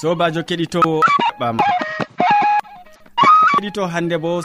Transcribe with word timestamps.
sobajo 0.00 0.40
keɗitowo 0.48 1.00
ɓam. 1.40 1.56
Keɗito 3.50 3.82
hande 3.92 4.16
bo 4.18 4.40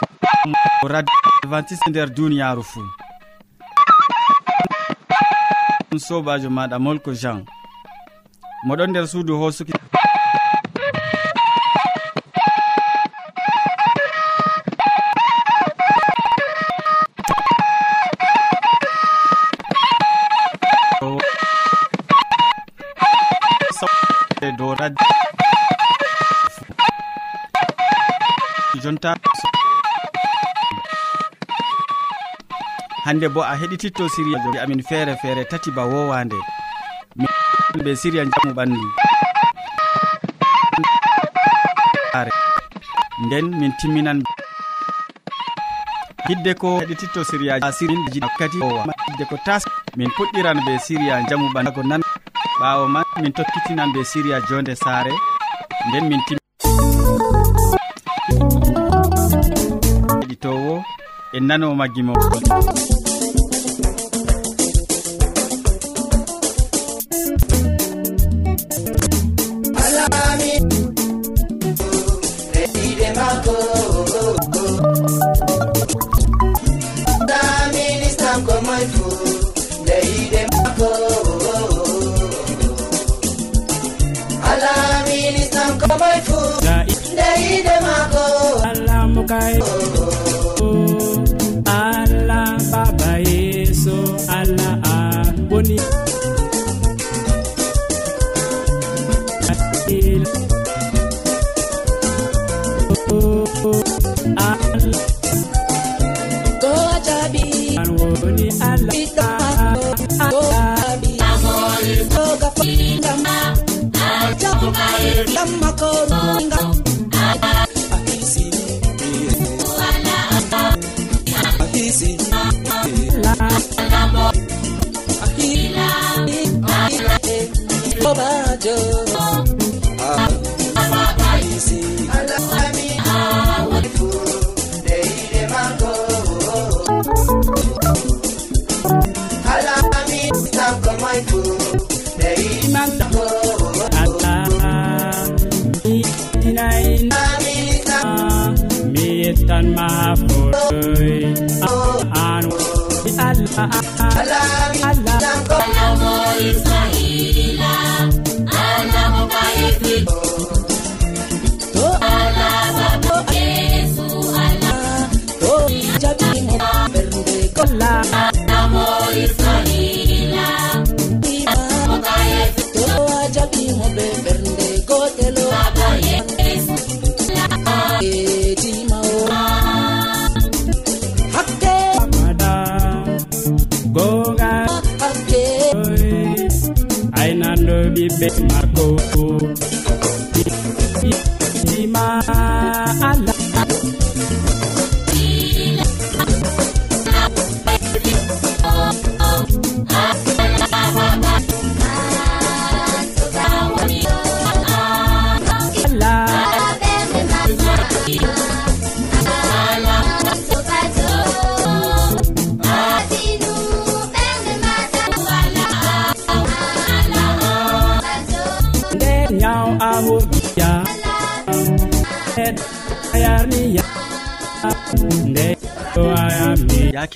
radio 0.92 1.16
adventiste 1.42 1.88
nder 1.90 2.08
duniyaru 2.16 2.62
fuu 2.70 2.84
sobajo 5.98 6.48
maɗa 6.50 6.78
molko 6.78 7.10
jean. 7.14 7.44
Moɗon 8.66 8.90
nder 8.90 9.06
suudu 9.08 9.38
hosuki 9.40 9.72
hande 33.06 33.26
bo 33.34 33.40
a 33.52 33.54
heɗititto 33.60 34.04
siriyaji 34.14 34.58
amin 34.62 34.82
feere 34.88 35.14
feere 35.22 35.44
tati 35.50 35.70
ba 35.76 35.82
wowande 35.92 36.36
ɓe 37.84 37.92
siriya 38.00 38.24
jamu 38.32 38.50
ɓandu 38.58 38.80
nden 43.26 43.46
min 43.60 43.72
timminan 43.80 44.18
hidde 46.28 46.52
ko 46.60 46.68
heɗititto 46.80 47.20
siriyaji 47.30 47.72
siriji 47.78 48.20
hidde 49.08 49.24
ko 49.30 49.36
tas 49.46 49.62
min 49.96 50.10
puɗɗiran 50.16 50.58
ɓe 50.66 50.72
siriya 50.86 51.22
jamu 51.28 51.46
ɓandago 51.54 51.82
nan 51.90 52.02
ɓawo 52.60 52.84
man 52.94 53.04
min 53.22 53.32
tokkitinan 53.32 53.92
ɓe 53.94 54.00
siriya 54.10 54.38
jonde 54.48 54.74
saare. 54.82 55.12
Nden 55.88 56.04
min 56.10 56.20
tim 56.26 56.38
heɗitowo 60.20 60.74
en 61.36 61.44
nano 61.48 61.74
maggimo 61.74 62.12
mako 85.88 86.40
daide 87.16 87.76
mako 87.86 88.24
allah 88.70 89.02
mukay 89.14 89.54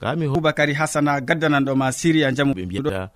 kami 0.00 0.26
boubacary 0.28 0.74
hasana 0.74 1.20
gaddananɗo 1.20 1.74
ma 1.76 1.92
siria 1.92 2.32
jamu 2.36 2.54
ɓe 2.54 2.64
mbiyata 2.66 3.10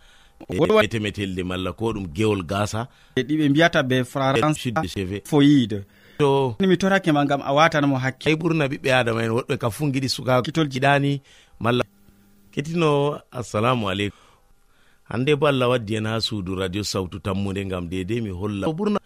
e 0.51 0.55
metemedelde 0.83 1.43
malla 1.43 1.73
ko 1.73 1.93
ɗum 1.93 2.07
gewol 2.15 2.43
gasa 2.47 2.87
e 3.17 3.23
ɗiɓe 3.27 3.49
mbiyata 3.51 3.83
be 3.83 4.05
france 4.05 4.71
foyide. 5.25 5.83
to 6.19 6.57
mi 6.61 6.77
torake 6.77 7.13
ma 7.13 7.25
gam 7.25 7.43
a 7.45 7.53
watanamo 7.53 7.97
hakke 7.99 8.29
ay 8.29 8.35
ɓurna 8.37 8.69
ɓiɓɓe 8.69 8.91
adama 8.93 9.23
en 9.25 9.31
woɗɓe 9.37 9.55
ka 9.59 9.71
fu 9.71 9.87
giɗi 9.93 10.09
suka 10.09 10.43
kitol 10.43 10.69
jiɗani 10.69 11.21
malla. 11.61 11.85
Kettino 12.53 13.21
assalamu 13.31 13.89
aleykum. 13.91 14.19
Hande 15.11 15.37
bo 15.37 15.47
allah 15.47 15.69
waddi 15.69 15.97
en 15.97 16.07
ha 16.07 16.21
suudu 16.21 16.55
radio 16.57 16.83
sawtu 16.83 17.19
tammude 17.21 17.65
gam 17.69 17.89
dedei 17.89 18.21
mi 18.21 18.31
holla. 18.31 18.67
Ɓurna 18.67 18.99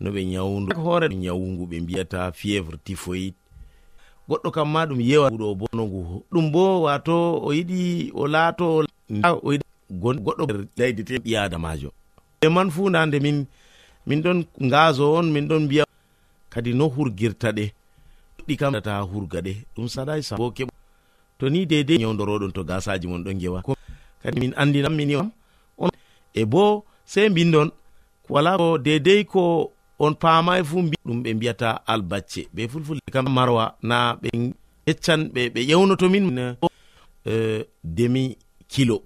no 0.00 0.10
ɓe 0.10 0.24
nyawdu 0.24 0.74
hoore 0.76 1.08
nyawugu 1.08 1.66
ɓe 1.70 1.80
mbiyata 1.82 2.32
fievre 2.32 2.76
tifoid 2.84 3.34
goɗɗo 4.28 4.50
kam 4.52 4.68
ma 4.72 4.86
ɗum 4.86 5.00
yewa 5.00 5.30
ɗo 5.30 5.54
bo 5.54 5.66
nogu 5.72 6.24
ɗum 6.32 6.52
bo 6.52 6.82
wato 6.82 7.40
o 7.46 7.52
yiɗi 7.52 8.10
o 8.14 8.26
laato 8.26 8.84
o 9.42 9.48
yiɗi 9.52 9.64
goɗɗo 10.02 10.44
laydete 10.78 11.18
ɓi 11.24 11.36
adamajo. 11.36 11.90
E 12.40 12.48
man 12.48 12.70
fu 12.70 12.90
nande 12.90 13.20
min 13.22 13.46
min 14.06 14.20
ɗon 14.22 14.44
gaso 14.70 15.14
on 15.14 15.30
min 15.32 15.48
ɗon 15.48 15.64
mbiya 15.64 15.84
kadi 16.52 16.70
no 16.74 16.88
hurgirta 16.94 17.48
ɗe. 17.56 17.64
Ɗi 18.46 18.54
kam 18.60 18.74
ta 18.80 19.00
hurga 19.10 19.40
ɗe. 19.46 19.52
Ɗum 19.74 19.86
saɗai 19.94 20.22
sabo 20.22 20.50
keɓ 20.56 20.68
to 21.38 21.48
ni 21.50 21.66
dedei 21.66 21.98
nyawdoroɗon 21.98 22.52
to 22.52 22.62
gasaji 22.64 23.06
mon 23.08 23.24
ɗon 23.24 23.38
gewa 23.40 23.60
kadi 24.22 24.40
min 24.40 24.52
andinamini 24.56 25.14
am 25.14 25.30
on 25.78 25.90
e 26.34 26.44
bo 26.44 26.84
sei 27.04 27.28
mbindon 27.28 27.68
wala 28.28 28.56
ko 28.56 28.78
dedei 28.78 29.24
ko 29.24 29.72
on 29.98 30.14
paamai 30.14 30.62
fuu 30.64 30.82
ɗum 31.06 31.22
ɓe 31.22 31.34
mbiyata 31.34 31.68
albacce. 31.86 32.48
Ɓe 32.54 32.68
fulfule 32.68 33.00
kam 33.12 33.26
marwa 33.28 33.76
na 33.82 33.96
ɓe 34.22 34.28
yeccan 34.86 35.20
ɓe 35.34 35.50
ɓe 35.54 35.60
ƴewnoto 35.68 36.08
min. 36.10 36.56
E, 37.24 37.64
demi 37.84 38.36
kilo. 38.68 39.02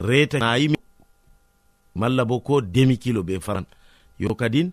Reta 0.00 0.38
nayi 0.38 0.74
malla 1.94 2.24
bo 2.24 2.40
ko 2.40 2.60
demi 2.60 2.96
kilo 2.96 3.22
ɓe 3.22 3.40
faran. 3.40 3.66
Yo 4.18 4.34
kadin 4.34 4.70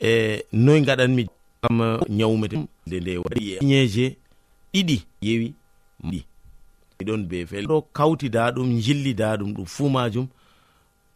e 0.00 0.42
noy 0.52 0.80
gaɗanmi 0.86 1.26
kam 1.62 1.78
ñawmete. 2.08 2.56
De 2.86 3.00
nde 3.00 3.12
waɗi 3.24 3.42
e 3.54 3.64
ñeje 3.64 4.16
ɗiɗi 4.72 4.96
yewi 5.22 5.54
ɗi 6.10 6.24
ɗon 7.06 7.22
be 7.28 7.46
fel. 7.46 7.66
Ɗo 7.66 7.82
kawtida 7.92 8.50
ɗum 8.54 8.78
jillida 8.80 9.36
ɗum 9.36 9.52
ɗum 9.54 9.66
fuu 9.66 9.88
majum 9.88 10.26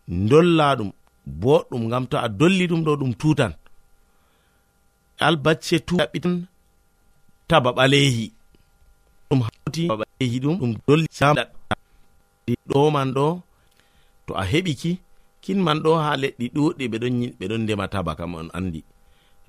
dolla 0.09 0.77
ɗum 0.77 0.91
boɗɗum 1.27 1.88
gam 1.91 2.06
to 2.06 2.17
a 2.19 2.29
dolli 2.29 2.67
ɗum 2.67 2.82
ɗo 2.85 2.97
ɗum 3.00 3.12
tutan 3.15 3.53
albacce 5.19 5.76
tuɓitan 5.87 6.47
taba 7.49 7.71
ɓalehi 7.76 8.33
ɗum 9.29 9.41
hauti 9.47 9.83
ɓalehi 9.88 10.37
ɗum 10.43 10.55
ɗum 10.61 10.73
dolli 10.87 11.06
ɗoman 12.69 13.09
ɗo 13.17 13.26
to 14.26 14.33
a 14.35 14.44
heɓiki 14.53 14.99
kinman 15.42 15.78
ɗo 15.84 15.90
ha 16.02 16.16
leɗɗi 16.16 16.46
ɗuɗɗi 16.54 16.84
ɓeɗon 17.40 17.60
ndema 17.64 17.88
taba 17.88 18.14
kam 18.19 18.34
on 18.34 18.48
andi 18.52 18.81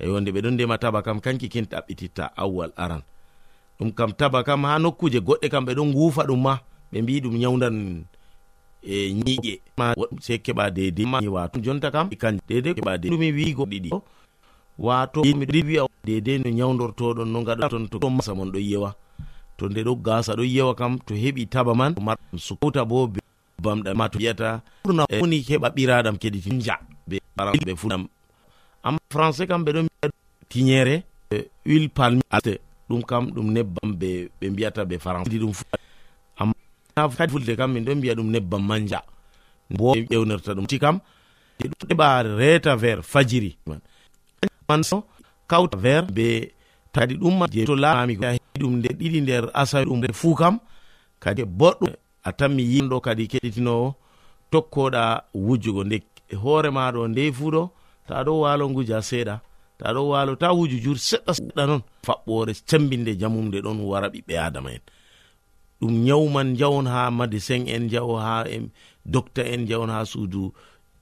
eyo 0.02 0.20
nde 0.20 0.32
ɓeɗon 0.32 0.54
ndema 0.56 0.78
taba 0.78 1.02
kam 1.06 1.20
kanki 1.22 1.48
kin 1.54 1.66
ɗaɓɓititta 1.72 2.24
awwal 2.36 2.72
aran. 2.76 3.02
Ɗum 3.80 3.92
kam 3.98 4.12
taba 4.20 4.44
kam 4.44 4.64
ha 4.66 4.80
nokkuje 4.80 5.20
goɗɗe 5.28 5.48
kam 5.50 5.66
ɓeɗon 5.66 5.88
ngufa 5.94 6.24
ɗum 6.30 6.42
ma 6.42 6.54
ɓe 6.92 6.98
mbi 7.02 7.22
ɗum 7.24 7.36
nyawdan 7.38 7.76
e 8.84 9.14
ñiƴe 9.14 9.54
se 10.20 10.34
keɓa 10.46 10.70
dedei 10.76 11.06
wato 11.36 11.60
jonta 11.66 11.92
kam 11.92 12.10
kan 12.22 12.40
dedei 12.48 12.74
keɓa 12.74 12.98
dedei 12.98 13.12
ɗumi 13.12 13.30
wiigo 13.38 13.66
ɗiɗi. 13.66 13.90
Wato 14.78 15.22
wi'a 15.22 15.86
dede 16.04 16.38
no 16.42 16.50
nyawdortoɗon 16.50 17.30
no 17.30 17.44
gaɗa 17.44 17.70
ton 17.70 17.86
to 17.88 18.10
masa 18.10 18.34
mon 18.34 18.50
ɗo 18.52 18.60
yewa 18.60 18.96
to 19.58 19.70
nde 19.70 19.84
ɗo 19.86 19.96
gasa 20.02 20.34
ɗo 20.34 20.44
yewa 20.44 20.74
kam 20.76 20.98
to 21.06 21.14
heɓi 21.14 21.46
taba 21.50 21.76
man 21.76 21.94
sukauta 22.38 22.86
bo 22.86 23.08
bamɗa 23.64 23.94
ma 24.00 24.10
to 24.10 24.18
yiyata 24.20 24.62
ɓurna 24.84 25.04
woni 25.22 25.38
heɓa 25.48 25.70
ɓiraɗam 25.76 26.16
keɗiti 26.22 26.52
ja 26.66 26.76
be 27.08 27.18
ɓe 27.66 27.74
fuɗam. 27.82 28.04
Amma 28.84 29.00
français 29.14 29.48
kam 29.48 29.64
ɓeɗo 29.66 29.80
mbiya 29.86 30.08
tiñere 30.50 30.96
huile 31.66 31.88
palmi 31.90 32.22
alte 32.30 32.60
ɗum 32.90 33.02
kam 33.10 33.24
ɗum 33.36 33.48
nebbam 33.56 33.90
ɓe 34.00 34.10
ɓe 34.40 34.46
mbiyata 34.50 34.82
ɓe 34.86 34.96
français. 35.00 35.40
Ɗum 35.40 35.54
fu 35.54 35.64
amma 36.38 36.54
kadi 37.18 37.32
fulde 37.32 37.56
kam 37.58 37.74
min 37.74 37.86
ɗo 37.86 37.96
mbiya 37.96 38.14
ɗum 38.16 38.30
nebbam 38.32 38.64
manja. 38.68 39.00
Bo 39.70 39.94
ƴewnirta 39.96 40.52
ɗum. 40.56 40.66
Ti 40.68 40.80
kam 40.80 41.00
ɗum 41.60 41.72
ɗeɓa 41.90 42.08
reeta 42.38 42.76
vers 42.76 43.02
fajiri. 43.06 43.58
Man 44.68 44.84
so 44.84 45.04
kawta 45.48 45.78
vers 45.78 46.06
be 46.12 46.52
kadi 46.94 47.16
ɗum 47.16 47.48
je 47.52 47.66
to 47.66 47.76
laami. 47.76 48.18
Ɗum 48.60 48.74
nde 48.80 48.90
ɗiɗi 49.00 49.20
nder 49.22 49.44
asawi 49.54 49.86
ɗum 49.86 50.14
fuu 50.14 50.36
kam 50.36 50.60
kadi 51.20 51.44
boɗɗum. 51.46 51.94
a 52.24 52.32
tanmi 52.34 52.64
yimɗo 52.64 53.02
kadi 53.06 53.28
keɗitinowo 53.32 53.96
tokkoɗa 54.52 55.04
wujugo 55.34 55.84
nde 55.84 55.98
hoore 56.42 56.70
maɗo 56.70 57.08
nde 57.08 57.32
fuɗo 57.38 57.62
ta 58.08 58.24
ɗo 58.26 58.34
walo 58.44 58.70
nguja 58.70 59.02
seeɗa 59.10 59.36
ta 59.82 59.94
ɗo 59.94 60.02
walo 60.12 60.36
ta 60.36 60.48
wuju 60.54 60.78
jur 60.84 60.98
seɗɗa 60.98 61.34
seɗɗa 61.34 61.64
noon 61.68 61.82
faɓɓore 62.06 62.54
cembinde 62.70 63.12
jamumde 63.20 63.58
ɗon 63.66 63.80
wara 63.90 64.08
ɓiɓɓe 64.14 64.34
adama 64.38 64.70
en. 64.76 64.82
Ɗum 65.82 65.94
nyawman 66.06 66.56
jawon 66.60 66.86
ha 66.86 67.10
madicin 67.12 67.66
en 67.68 67.90
jawo 67.90 68.16
ha 68.18 68.46
docta 69.06 69.42
en 69.54 69.66
jawon 69.68 69.90
ha 69.90 70.06
suudu 70.06 70.54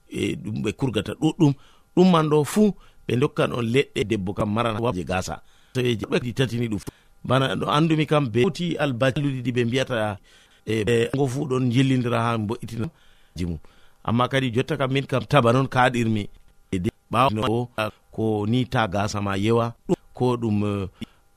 e 0.08 0.36
ɗum 0.42 0.62
ɓe 0.64 0.72
kurgata 0.72 1.12
ɗuɗɗum. 1.20 1.52
Ɗum 1.94 2.10
man 2.10 2.28
ɗo 2.30 2.44
fuu 2.44 2.72
ɓe 3.06 3.16
dokkan 3.20 3.52
on 3.52 3.62
leɗɗe 3.74 4.04
debbo 4.10 4.32
kam 4.32 4.48
maranaje 4.54 5.04
gasa 5.04 5.42
so 5.74 5.80
e 5.80 5.94
ɓe 5.94 6.32
tatini 6.32 6.68
ɗum. 6.68 6.80
Bana 7.24 7.54
ɗo 7.56 7.66
andumi 7.68 8.06
kam 8.06 8.28
be 8.32 8.42
foti 8.42 8.76
albaluɗiɗi 8.78 9.50
ɓe 9.52 9.64
mbiyata 9.64 10.18
e, 10.66 10.74
e 10.86 11.10
go 11.16 11.26
fu 11.26 11.46
ɗon 11.46 11.70
jillidira 11.72 12.18
ha 12.22 12.38
mbo'itina 12.38 12.88
jimum 13.36 13.58
amma 14.04 14.28
kadi 14.28 14.50
jotta 14.54 14.76
kam 14.76 14.92
min 14.92 15.06
kam 15.06 15.24
taba 15.30 15.52
noon 15.52 15.68
kaɗirmi 15.68 16.28
e 16.72 16.76
ɓawo 17.12 17.68
ko 18.14 18.46
ni 18.46 18.64
ta 18.66 18.86
gasa 18.86 19.20
ma 19.20 19.34
yewa 19.36 19.74
ko 20.14 20.36
ɗum 20.36 20.88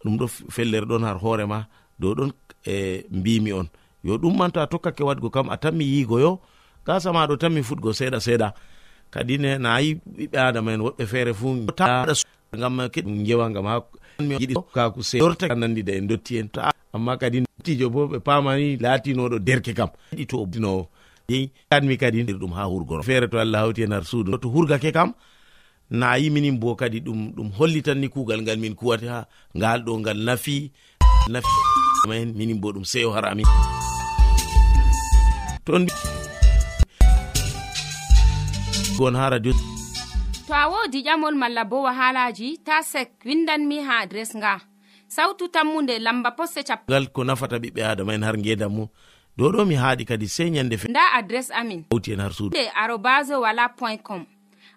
ɗum 0.04 0.14
ɗo 0.20 0.25
fellere 0.56 0.86
ɗon 0.86 1.04
har 1.08 1.18
hoorema 1.24 1.68
dow 2.00 2.14
ɗon 2.18 2.31
e 2.66 3.04
mbimi 3.12 3.52
on. 3.54 3.68
Yo 4.04 4.18
ɗum 4.18 4.38
man 4.38 4.52
to 4.52 4.60
a 4.62 4.68
tokkake 4.68 5.04
waɗgo 5.04 5.30
kam 5.31 5.50
a 5.50 5.58
tanmi 5.58 5.86
yigoyo 5.86 6.40
gasa 6.86 7.12
maɗo 7.16 7.36
tanmi 7.42 7.62
futgo 7.64 7.94
seeɗa 7.94 8.20
seeɗa. 8.20 8.48
Kadi 9.14 9.38
ne 9.38 9.58
nayi 9.58 10.00
ɓiɓɓe 10.18 10.38
adama 10.48 10.72
en 10.74 10.81
woɓɓe 10.81 11.04
feere 11.12 11.34
fuu 11.34 11.66
gam 12.62 12.78
keɗum 12.94 13.25
jewa 13.25 13.50
gam 13.54 13.66
ha 13.66 13.75
yiɗi 14.20 14.56
kaku 14.75 15.04
se 15.04 15.18
nandida 15.56 15.94
en 15.94 16.08
dotti 16.08 16.38
en. 16.40 16.48
Amma 16.94 17.18
kadi 17.18 17.44
tijo 17.63 17.89
bo 17.89 18.07
ɓe 18.07 18.19
pamani 18.19 18.77
latinoɗo 18.77 19.39
derke 19.39 19.74
kam. 19.74 19.89
Yiɗi 20.12 20.25
to 20.30 20.45
dinowo 20.45 20.88
yeyi 21.30 21.51
kanmi 21.69 21.98
kadi 21.98 22.24
ɗum 22.24 22.54
ha 22.54 22.63
hurgoro 22.71 23.04
feere 23.04 23.27
to 23.31 23.38
allah 23.39 23.60
hawti 23.63 23.81
e 23.83 23.88
har 23.88 24.04
suudu. 24.04 24.38
To 24.42 24.50
hurgake 24.50 24.92
kam 24.94 25.13
na 25.89 26.15
yiminin 26.18 26.60
bo 26.60 26.75
kadi 26.75 27.00
ɗum 27.01 27.33
ɗum 27.36 27.50
hollitanni 27.57 28.07
kuugal 28.10 28.42
ngal 28.42 28.57
min 28.60 28.75
kuwata 28.75 29.07
ha 29.13 29.19
ngal 29.57 29.80
ɗo 29.86 30.00
ngal 30.00 30.18
nafi 30.27 30.71
nafi 31.30 31.48
nafimaen 32.04 32.33
minin 32.38 32.60
bo 32.62 32.71
ɗum 32.74 32.86
seyo 32.86 33.12
har 33.15 33.25
amin 33.25 33.45
ton 35.65 35.86
gon 38.98 39.15
ha 39.15 39.30
radio. 39.30 39.54
To 40.48 40.54
a 40.54 40.68
wodi 40.71 41.04
ƴamol 41.04 41.36
malla 41.36 41.63
bo 41.65 41.83
wahalaji 41.88 42.57
ta 42.65 42.81
sek 42.81 43.10
windanmi 43.25 43.77
ha 43.88 44.04
adres 44.04 44.36
nga. 44.36 44.73
sawtu 45.15 45.48
tammunde 45.48 46.00
lamba 46.00 46.31
posse 46.31 46.63
capgal 46.63 47.07
ko 47.13 47.24
nafata 47.24 47.57
ɓiɓɓe 47.60 47.81
adama 47.86 48.13
en 48.15 48.24
har 48.24 48.38
ngedam 48.38 48.71
mum. 48.74 48.88
Dow 49.38 49.51
ɗo 49.51 49.65
mi 49.65 49.75
haaɗi 49.75 50.06
kadi 50.06 50.27
sey 50.27 50.50
ñande 50.50 50.77
fe 50.77 50.88
nda 50.89 51.01
adres 51.17 51.51
amin. 51.51 51.84
Hawti 51.91 52.13
en 52.13 52.20
har 52.20 52.34
suudu. 52.34 52.58
Arobase 52.75 53.36
wala 53.36 53.70
point 53.70 54.01
com. 54.03 54.25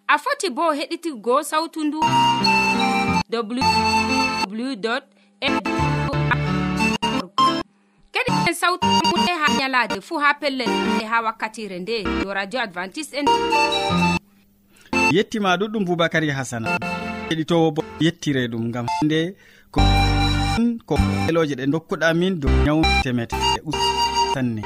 A 0.09 0.19
foti 0.19 0.50
bo 0.50 0.73
heɗitigo 0.73 1.43
sawtu 1.43 1.85
ndu. 1.85 2.00
Kadi 8.12 8.33
en 8.49 8.55
sawtu 8.55 8.87
muɗe 8.87 9.33
ha 9.40 9.47
ñalade 9.59 10.00
fuu 10.00 10.19
ha 10.19 10.35
pellel 10.35 10.69
e 11.00 11.05
ha 11.05 11.23
wakkatire 11.23 11.78
nde. 11.78 12.02
Yo 12.25 12.33
radio 12.35 12.61
advantice 12.61 13.12
en. 13.16 13.25
Yettima 15.12 15.57
ɗuɗɗum 15.57 15.85
boubacary 15.85 16.31
hasana. 16.31 16.78
Heɗitowo 17.31 17.71
bo 17.71 17.83
yettire 18.00 18.49
ɗum 18.49 18.71
gam 18.71 18.87
nde 19.02 19.37
ko 19.71 19.81
ko 20.89 20.95
eloje 21.29 21.55
ɗe 21.59 21.65
dokkuɗa 21.73 22.09
min 22.21 22.35
dow 22.41 22.51
ñaw 22.65 22.81
temetee 23.03 23.61
usanne 23.69 24.63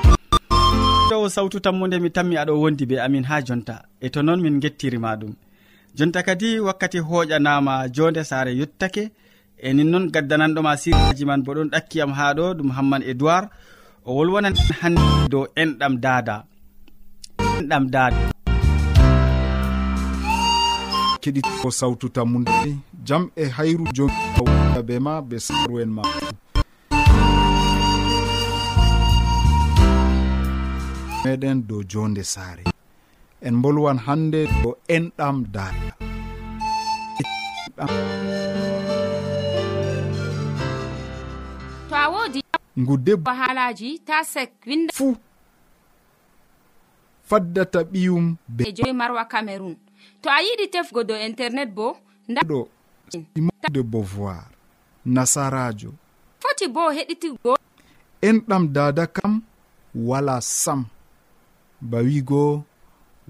dow 1.11 1.23
sawtu 1.35 1.59
tammude 1.65 1.97
mi 2.03 2.11
tammi 2.17 2.35
aɗo 2.43 2.53
wondi 2.63 2.85
be 2.91 2.97
amin 3.07 3.25
ha 3.31 3.37
jonta 3.47 3.75
e 4.01 4.07
to 4.13 4.21
noon 4.23 4.41
min 4.45 4.61
gettirima 4.63 5.11
ɗum. 5.21 5.33
Jonta 5.97 6.23
kadi 6.23 6.49
wakkati 6.67 6.99
hooƴanama 7.09 7.75
jonde 7.97 8.23
saare 8.31 8.53
yettake 8.61 9.05
e 9.59 9.69
nin 9.77 9.89
noon 9.93 10.05
gaddananɗoma 10.15 10.73
siraji 10.83 11.25
man 11.29 11.43
bo 11.45 11.51
ɗon 11.57 11.69
ɗakkiyam 11.75 12.13
ha 12.19 12.27
ɗo 12.39 12.45
ɗum 12.59 12.71
hamman 12.77 13.03
edoird 13.11 13.47
o 14.07 14.11
wolwonan 14.17 14.55
hande 14.81 15.03
dow 15.33 15.45
enɗam 15.63 15.95
dada 16.05 16.37
enɗam 17.59 17.85
dada 17.95 18.31
keɗito 21.23 21.69
sawtu 21.79 22.07
tammude 22.15 22.53
jam 23.07 23.23
e 23.37 23.45
hayru 23.57 23.85
joni 23.97 24.30
be 24.79 24.99
ma 24.99 25.21
be 25.21 25.37
saru 25.39 25.81
en 25.83 25.91
ma. 25.97 26.03
Meɗen 31.25 31.59
dow 31.69 31.83
jonde 31.91 32.23
saare 32.25 32.65
en 33.43 33.55
bolwan 33.63 33.99
hande 34.07 34.41
dow 34.63 34.75
enɗam 34.89 35.37
dada 35.55 35.91
to 41.89 41.95
a 41.97 42.07
wodi 42.13 42.41
ngu 42.81 42.95
debbo 43.07 43.31
haalaji 43.41 43.99
ta 44.07 44.17
sek 44.25 44.53
winda 44.67 44.93
fuu 44.97 45.15
faddata 47.29 47.81
ɓiyum 47.93 48.37
be 48.49 48.63
e 48.69 48.73
joyi 48.77 48.93
marwa 48.93 49.25
cameron 49.33 49.77
to 50.23 50.29
a 50.31 50.39
yiɗi 50.47 50.67
tefgo 50.73 51.01
dow 51.09 51.17
internet 51.29 51.69
bo 51.77 51.87
ndaɗo 52.29 52.69
de 53.73 53.83
beauvoir. 53.83 54.60
nasarajo. 55.15 55.91
Foti 56.43 56.67
bo 56.75 56.83
heɗitigo 56.97 57.53
enɗam 58.29 58.65
dada 58.75 59.05
kam 59.17 59.33
wala 60.09 60.41
sam. 60.41 60.81
Ba 61.81 61.99
wigo 62.07 62.65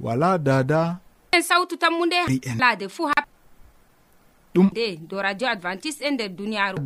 wala 0.04 0.38
dada. 0.38 0.98
En 1.32 1.42
sawtu 1.42 1.74
tammu 1.82 2.06
nde 2.06 2.16
lade 2.58 2.86
fuu 2.88 3.06
ha 3.10 3.18
ɗum 4.54 4.70
de 4.74 4.96
do 5.08 5.22
radio 5.22 5.48
advantice 5.48 5.98
e 6.06 6.10
nder 6.10 6.28
duniyaru. 6.28 6.78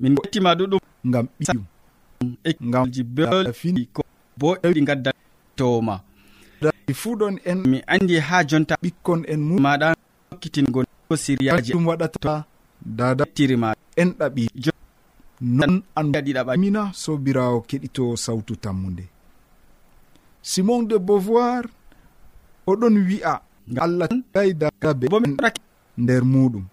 Min 0.00 0.14
gottima 0.14 0.54
ɗuɗum 0.58 0.80
ngam 1.08 1.26
ɓiɗum 1.40 2.70
gamji 2.72 3.02
belfini 3.02 3.86
ko 3.92 4.02
boɗi 4.38 4.80
gadda 4.88 5.10
towma 5.56 6.00
fuu 6.94 7.16
ɗon 7.16 7.38
en 7.44 7.58
mi 7.70 7.78
andi 7.86 8.18
ha 8.20 8.44
jonta 8.48 8.74
ɓikkon 8.82 9.24
en 9.32 9.40
maɗa 9.64 9.94
hokkitingo 10.30 10.84
siriyaji. 11.16 11.72
Ɗum 11.72 11.86
waɗata 11.88 12.44
dada 12.84 13.24
tirima 13.34 13.74
en 13.96 14.10
ɗaɓi 14.18 14.44
non 15.58 15.82
anɗiɗaɓamina 15.98 16.92
sobirawo 17.02 17.58
keɗito 17.68 18.16
sawtu 18.16 18.54
tammude 18.62 19.04
simon 20.42 20.82
de 20.88 20.96
beauvoir 20.98 21.64
oɗon 22.66 22.94
wi'a 23.08 23.34
allah 23.84 24.08
daydabe 24.34 25.06
nder 25.98 26.22
muɗum. 26.24 26.64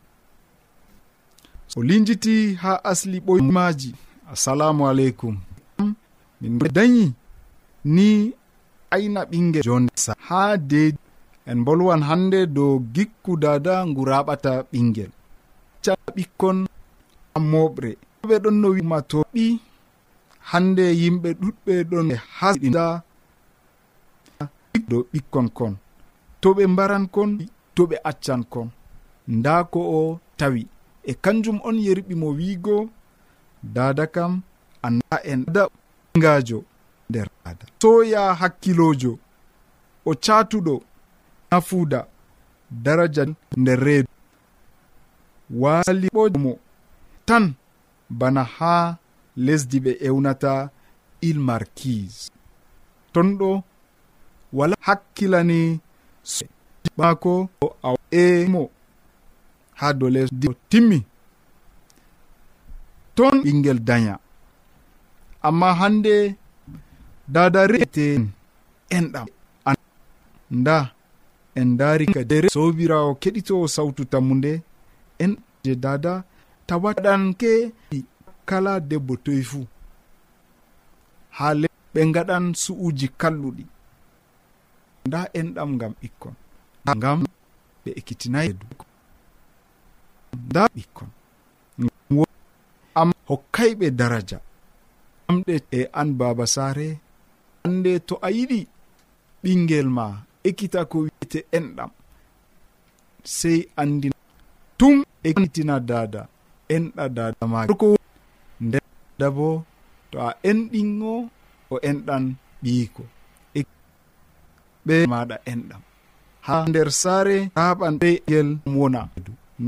O 1.77 1.83
linjiti 1.83 2.55
ha 2.61 2.71
asli 2.83 3.19
ɓoymaji 3.19 3.93
assalamu 4.33 4.87
aleykum 4.89 5.35
min 6.41 6.57
dañi 6.75 7.13
ni 7.85 8.33
ayna 8.91 9.21
ɓinguel 9.29 9.63
jonsa 9.63 10.13
ha 10.27 10.57
de 10.57 10.93
en 11.45 11.59
bolwan 11.65 12.01
hande 12.09 12.39
dow 12.55 12.79
gikku 12.93 13.37
dada 13.37 13.85
ngu 13.85 14.01
raɓata 14.05 14.51
ɓinguel 14.71 15.11
acca 15.79 15.95
ɓikkon 16.15 16.57
ammoɓre. 17.37 17.89
Ɓe 18.29 18.35
ɗon 18.43 18.55
no 18.61 18.67
wimatoɓi 18.75 19.43
hande 20.49 20.83
yimɓe 21.01 21.29
ɗuɗɓe 21.41 21.73
ɗon 21.89 22.07
e 22.11 22.17
hasɗida 22.37 22.83
dow 24.89 25.03
ɓikkon 25.11 25.47
kon. 25.57 25.73
To 26.41 26.47
ɓe 26.55 26.63
mbaran 26.73 27.05
kon 27.15 27.29
to 27.75 27.81
ɓe 27.89 27.95
accan 28.09 28.41
kon. 28.53 28.67
Nda 29.35 29.53
ko 29.71 29.79
o 29.97 30.19
tawi. 30.39 30.61
E 31.03 31.11
kanjum 31.23 31.57
on 31.67 31.77
yerɓi 31.85 32.13
mo 32.21 32.27
wiigo 32.37 32.75
dada 33.75 34.05
kam 34.15 34.31
anda 34.85 35.17
en 35.31 35.41
da 35.55 35.63
ngajo 36.17 36.59
nder 37.09 37.27
dada 37.43 37.65
soya 37.81 38.21
hakkilojo 38.39 39.11
o 40.05 40.11
catuɗo 40.23 40.75
nafuuda 41.51 41.99
daraja 42.83 43.23
nder 43.61 43.79
reedu. 43.85 44.09
waaliɓomo 45.61 46.51
tan 47.27 47.53
bana 48.19 48.43
haa 48.57 48.97
lesdi 49.45 49.77
ɓe 49.85 49.91
ewnata 50.07 50.69
il 51.21 51.37
markise 51.47 52.31
ton 53.13 53.27
ɗo 53.39 53.49
wala 54.57 54.75
hakkilani 54.85 55.79
maako 56.97 57.49
emo 58.11 58.63
ha 59.79 59.87
dow 59.99 60.09
lesdi 60.15 60.47
o 60.47 60.53
timmi. 60.69 60.99
Ton 63.15 63.35
ɓingel 63.43 63.79
daña. 63.87 64.15
Amma 65.47 65.69
hande 65.79 66.35
dadareten 67.33 68.21
enɗam 68.97 69.27
nda 70.51 70.77
en 71.59 71.69
daari 71.79 72.05
kadere 72.15 72.49
sobirawo 72.49 73.11
keɗitowo 73.21 73.65
sawtu 73.75 74.01
tammu 74.11 74.33
nde 74.35 74.51
en 75.23 75.31
je 75.63 75.73
dada 75.83 76.13
tawaɗanke 76.67 77.51
kala 78.49 78.73
debbo 78.89 79.13
toye 79.23 79.43
fuu. 79.49 79.65
Ha 81.37 81.47
le 81.61 81.67
ɓe 81.93 82.01
gaɗan 82.15 82.45
su'uji 82.63 83.07
kalluɗi. 83.21 83.65
Nda 85.07 85.19
enɗam 85.39 85.69
ngam 85.75 85.93
ɓikkon. 86.01 86.33
Ngam 86.97 87.19
ɓe 87.83 87.89
ekkitinayi 87.99 88.49
nda 90.47 90.61
ɓikkon. 90.75 91.09
Am 92.99 93.09
hokkayɓe 93.29 93.87
daraja. 93.99 94.37
Amɗe 95.29 95.53
e 95.71 95.79
an 95.99 96.09
baba 96.19 96.45
saare 96.55 96.87
ande 97.65 97.91
to 98.07 98.15
a 98.21 98.29
yiɗi 98.37 98.59
ɓingel 99.43 99.87
ma 99.97 100.05
ekkita 100.47 100.79
ko 100.91 100.97
wiyete 101.05 101.39
enɗam. 101.57 101.91
Sey 103.37 103.59
andi 103.81 104.07
tum 104.79 104.95
e 105.27 105.29
dada 105.89 106.21
enɗa 106.75 107.05
dada 107.17 107.43
mako 107.53 107.89
nde 108.65 108.79
dabo 109.19 109.47
to 110.11 110.17
a 110.27 110.29
enɗingo 110.49 111.13
o 111.73 111.75
enɗan 111.89 112.23
ɓiiko. 112.63 113.03
E 113.57 113.61
ɓe 114.85 114.95
maɗa 115.11 115.35
enɗam. 115.51 115.81
Ha 116.45 116.55
nder 116.69 116.89
saare 117.01 117.35
haɓan 117.57 117.93
ɓeyel 118.01 118.49
wona. 118.79 119.01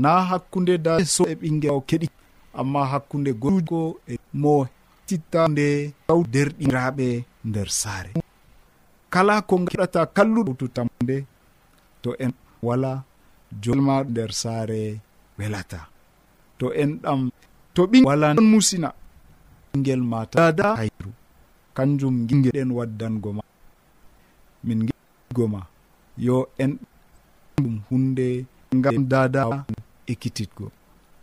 Na 0.02 0.10
hakkunde 0.30 0.74
da 0.86 0.92
so 1.14 1.22
e 1.32 1.34
ɓingel 1.40 1.70
o 1.78 1.80
keɗi. 1.88 2.06
Amma 2.58 2.80
hakkunde 2.92 3.30
goɗko 3.42 3.78
e 4.12 4.14
mo 4.42 4.54
tittande 5.06 5.66
taw 6.06 6.20
derɗiraɓe 6.32 7.08
nder 7.48 7.68
saare. 7.80 8.10
Kala 9.12 9.34
ko 9.48 9.54
gaɗata 9.66 10.00
kalluɗo 10.16 10.52
tutamde 10.60 11.16
to 12.02 12.10
en 12.24 12.32
wala 12.66 12.92
jolma 13.62 13.94
nder 14.10 14.30
saare. 14.42 14.80
welata. 15.42 15.80
To 16.58 16.66
enɗam 16.82 17.20
to 17.74 17.82
ɓi 17.90 17.98
wala 18.08 18.26
on 18.38 18.44
musina. 18.52 18.88
Ɓingel 19.72 20.02
mata 20.12 20.36
dada 20.52 20.68
hayru. 20.78 21.10
Kanjum 21.76 22.14
gigeɗen 22.28 22.70
waddango 22.78 23.30
ma. 23.38 23.42
Min 24.66 24.80
gigo 24.88 25.44
ma. 25.52 25.60
Yo 26.26 26.36
en 26.62 26.72
ɗum 27.56 27.74
hunde 27.90 28.26
ngam 28.76 28.96
dada 29.12 29.42
ekkititgo 30.10 30.66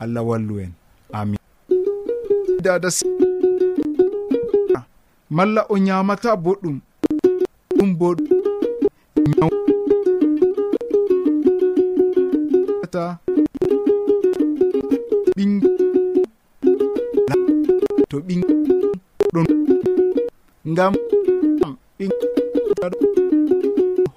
allah 0.01 0.23
wallu 0.29 0.55
en. 0.63 0.71
Amin. 1.19 1.39
Dada 2.63 2.89
malla 5.35 5.61
o 5.69 5.75
ñamata 5.85 6.29
boɗɗum. 6.43 6.77
Ɗum 7.77 7.89
bo 7.99 8.07
ta 12.93 13.19
ɓin 15.39 15.53
to 18.09 18.17
ɓin 18.27 18.41
ɗon. 19.33 19.47
Ngam 20.71 20.93
ɓin 21.97 22.11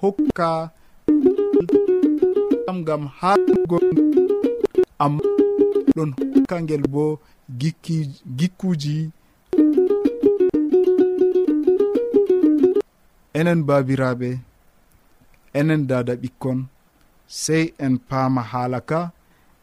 hokka. 0.01 0.49
Am 2.69 2.77
ngam 2.83 3.03
hago 3.19 3.77
am 5.03 5.13
ɗon 5.95 6.09
hokka 6.33 6.55
ngel 6.63 6.83
bo 6.93 7.03
gikki 7.59 7.97
gikkuji 8.37 8.95
enen 13.39 13.59
babiraɓe 13.67 14.29
enen 15.59 15.81
dada 15.89 16.13
ɓikkon. 16.21 16.59
Sey 17.41 17.63
en 17.85 17.93
paama 18.09 18.41
haala 18.51 18.79
ka. 18.89 18.99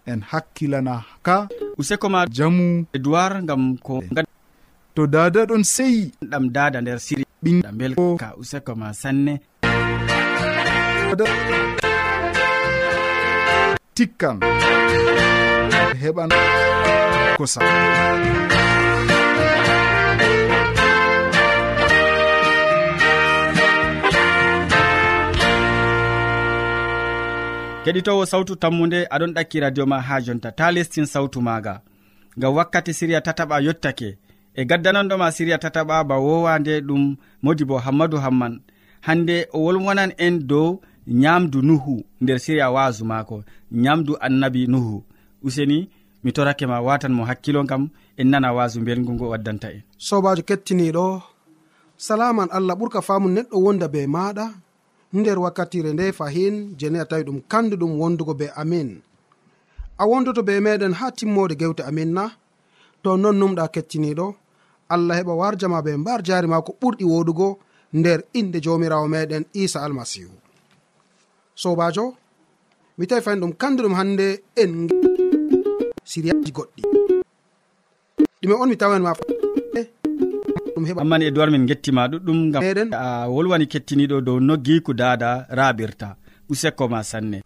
en 0.07 0.21
hakkilana 0.31 1.05
ka. 1.23 1.49
Useko 1.79 2.09
ma 2.09 2.27
jamu. 2.27 2.87
Edoir 2.95 3.43
gam 3.49 3.77
ko 3.79 4.03
to 4.95 5.07
dada 5.07 5.45
ɗon 5.47 5.65
seyi. 5.65 6.13
Ɗam 6.31 6.45
dada 6.53 6.81
nder 6.81 6.99
siri. 7.01 7.25
Ɓinda 7.45 7.71
belka 7.73 8.35
useko 8.41 8.75
ma 8.75 8.93
sanne. 8.93 9.41
Tikkan. 13.95 14.37
Heɓan 16.03 16.31
kosa. 17.37 17.61
keɗitowo 27.85 28.23
sawtu 28.31 28.53
tammude 28.63 28.99
aɗon 29.15 29.33
ɗakki 29.37 29.57
radio 29.65 29.85
ma 29.91 29.99
ha 30.07 30.15
jonta. 30.27 30.49
Ta 30.59 30.67
lestin 30.75 31.07
sawtu 31.13 31.39
maga 31.49 31.75
ngam 32.39 32.53
wakkati 32.57 32.93
siriya 32.99 33.21
tataɓa 33.27 33.57
yottake. 33.67 34.09
E 34.55 34.63
gaddananɗoma 34.69 35.27
siriya 35.37 35.59
tataɓa 35.65 35.97
ba 36.09 36.17
wowande 36.27 36.73
ɗum 36.89 37.03
modi 37.45 37.65
bo 37.69 37.77
hammadou 37.85 38.21
hamman. 38.25 38.55
Hande 39.07 39.37
o 39.57 39.59
wolwonan 39.65 40.11
en 40.25 40.35
dow 40.51 40.69
nyamdu 41.23 41.59
nuhu 41.69 41.95
nder 42.23 42.39
siriya 42.45 42.67
wasu 42.75 43.05
mako 43.11 43.37
nyamdu 43.83 44.13
annabi 44.27 44.63
nuhu. 44.73 44.97
Useni 45.47 45.79
mi 46.25 46.31
torake 46.37 46.65
ma 46.71 46.79
watan 46.87 47.13
mo 47.17 47.23
hakkilo 47.29 47.61
gam 47.71 47.83
en 48.21 48.29
nana 48.31 48.49
wasu 48.57 48.79
belgu 48.87 49.13
ngo 49.15 49.27
waddanta 49.33 49.69
en. 49.77 49.83
Sobajo 50.07 50.43
kettiniɗo 50.49 51.07
salaman 52.07 52.49
allah 52.57 52.75
ɓurka 52.79 53.01
famu 53.07 53.29
neɗɗo 53.35 53.57
wonda 53.65 53.87
be 53.93 54.01
maɗa 54.15 54.47
nder 55.13 55.39
wakkatire 55.39 55.93
nde 55.93 56.13
fahin 56.13 56.75
jeni 56.79 56.99
a 56.99 57.05
tawi 57.05 57.23
ɗum 57.27 57.39
kanduɗum 57.51 57.93
wondugo 58.01 58.35
be 58.41 58.47
amin. 58.63 59.03
A 59.99 60.05
wondoto 60.11 60.43
be 60.43 60.61
meɗen 60.61 60.93
ha 60.99 61.07
timmode 61.19 61.55
gewte 61.61 61.83
amin 61.91 62.11
na 62.17 62.25
to 63.03 63.17
non 63.17 63.37
numɗa 63.41 63.65
kettiniɗo 63.75 64.27
allah 64.95 65.17
heɓa 65.19 65.35
warjama 65.41 65.83
be 65.85 65.93
mbar 65.97 66.21
jari 66.27 66.47
ma 66.49 66.63
ko 66.67 66.73
ɓurɗi 66.81 67.05
woɗugo 67.13 67.49
nder 67.99 68.21
inde 68.39 68.59
jamirawo 68.65 69.07
meɗen 69.09 69.45
isa 69.63 69.79
almasihu. 69.85 70.35
Sobajo 71.63 72.05
mi 72.99 73.05
tawi 73.07 73.23
fayin 73.25 73.41
ɗum 73.43 73.53
kanduɗum 73.61 73.95
hande 73.99 74.27
en 74.63 74.73
siriyaji 76.11 76.53
goɗɗi. 76.57 76.83
Ɗume 78.41 78.55
on 78.63 78.69
mi 78.69 78.77
tawanma 78.77 79.13
ɗum 80.75 80.85
heɓa 80.89 81.01
ammani 81.03 81.25
e 81.29 81.33
min 81.53 81.67
gettima 81.69 82.03
ɗuɗɗum 82.13 82.39
gam 82.53 82.63
meɗen. 82.65 82.89
a 82.95 83.29
wolwani 83.35 83.67
kettiniɗo 83.73 84.17
dow 84.27 84.39
noggiku 84.49 84.93
dada 85.01 85.31
raɓirta 85.59 86.09
useko 86.51 86.85
ma 86.93 87.01
sanne. 87.11 87.39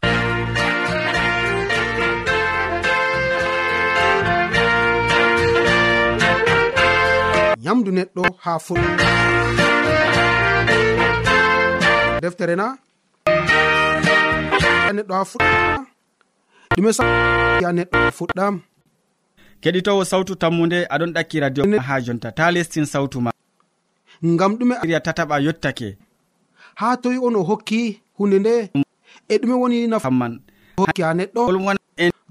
Yamdu 7.66 7.90
neɗɗo 7.96 8.22
ha 8.44 8.52
fuɗɗu 8.66 8.88
deftere 12.22 12.54
na. 12.60 12.66
Neɗɗo 14.96 15.12
ha 15.18 15.24
fuɗɗa 15.30 15.50
ɗume 16.76 16.90
sa 16.98 17.04
ya 17.62 17.68
neɗɗo 17.78 17.98
fuɗɗam. 18.18 18.54
keɗitowo 19.64 20.02
sawtu 20.10 20.32
tammude 20.42 20.78
aɗon 20.94 21.10
ɗakki 21.16 21.36
radio 21.40 21.62
ha 21.88 21.94
jonta. 22.04 22.28
Ta 22.38 22.44
lestin 22.54 22.86
sawtu 22.92 23.18
ma. 23.24 23.30
Ngam 24.32 24.52
ɗume 24.58 24.74
ria 24.86 25.00
tataɓa 25.06 25.36
yottake. 25.46 25.88
Ha 26.80 26.96
toyi 27.02 27.18
on 27.26 27.36
o 27.36 27.42
hokki 27.50 27.80
hunde 28.18 28.36
nde 28.40 28.52
e 29.32 29.34
ɗume 29.40 29.54
woni 29.62 29.78
nafaman 29.92 30.32
hokki 30.78 31.02
ha 31.06 31.10
neɗɗo. 31.18 31.40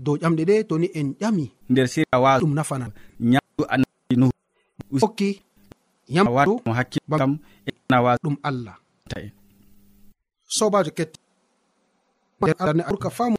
Dow 0.06 0.16
ƴamɗe 0.22 0.44
ɗe 0.50 0.56
toni 0.70 0.88
en 1.00 1.08
ƴami. 1.22 1.46
Nder 1.70 1.88
siria 1.88 2.18
wa 2.24 2.40
ɗum 2.42 2.54
nafana 2.58 2.86
ñaɗu 3.32 3.64
annabi 3.74 4.16
nuhu. 4.22 4.32
Hokki 5.02 5.30
yamwatu 6.16 6.54
hakkilo 6.78 7.18
kam 7.22 7.32
e 7.68 7.72
nawa 7.90 8.12
ɗum 8.24 8.36
allah. 8.44 8.76
Ta'en 9.10 9.32
sobajo 10.58 10.92
ketti. 10.98 11.20
Nder 12.42 12.56
allah 12.60 12.74
ne 12.78 12.84
urka 12.92 13.10
faamu. 13.18 13.38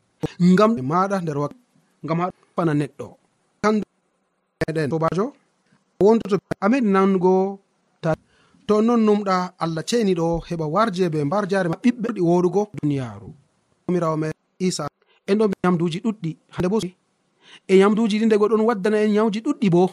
Ngam 0.52 0.70
maɗa 0.90 1.16
nder 1.22 1.38
wakkati 1.42 1.62
ngam 2.04 2.18
ha 2.22 2.26
fana 2.56 2.72
neɗɗo. 2.80 3.06
meɗen 4.66 4.90
sobajo 4.90 5.32
wontoto 6.00 6.36
amen 6.64 6.84
nango 6.94 7.60
ta 8.02 8.14
to 8.66 8.80
non 8.82 9.00
numɗa 9.06 9.36
allah 9.58 9.82
ceeniɗo 9.88 10.26
heɓa 10.48 10.66
warje 10.74 11.08
be 11.12 11.24
mbar 11.24 11.44
jare 11.50 11.68
ma 11.68 11.76
ɓiɓɓe 11.82 12.08
ɗi 12.16 12.20
woɗugo 12.28 12.62
duniyaru 12.80 13.28
mirawo 13.88 14.16
me 14.16 14.28
isa. 14.58 14.88
En 15.26 15.38
ɗo 15.38 15.50
yamduji 15.64 15.98
ɗuɗɗi. 16.04 16.30
Hande 16.54 16.68
bo 16.68 16.78
e 17.68 17.74
yamduji 17.78 18.18
ɗi 18.20 18.26
ndego 18.26 18.48
ɗon 18.48 18.60
waddana 18.68 18.98
en 19.04 19.12
yawji 19.14 19.40
ɗuɗɗi 19.40 19.68
bo. 19.70 19.90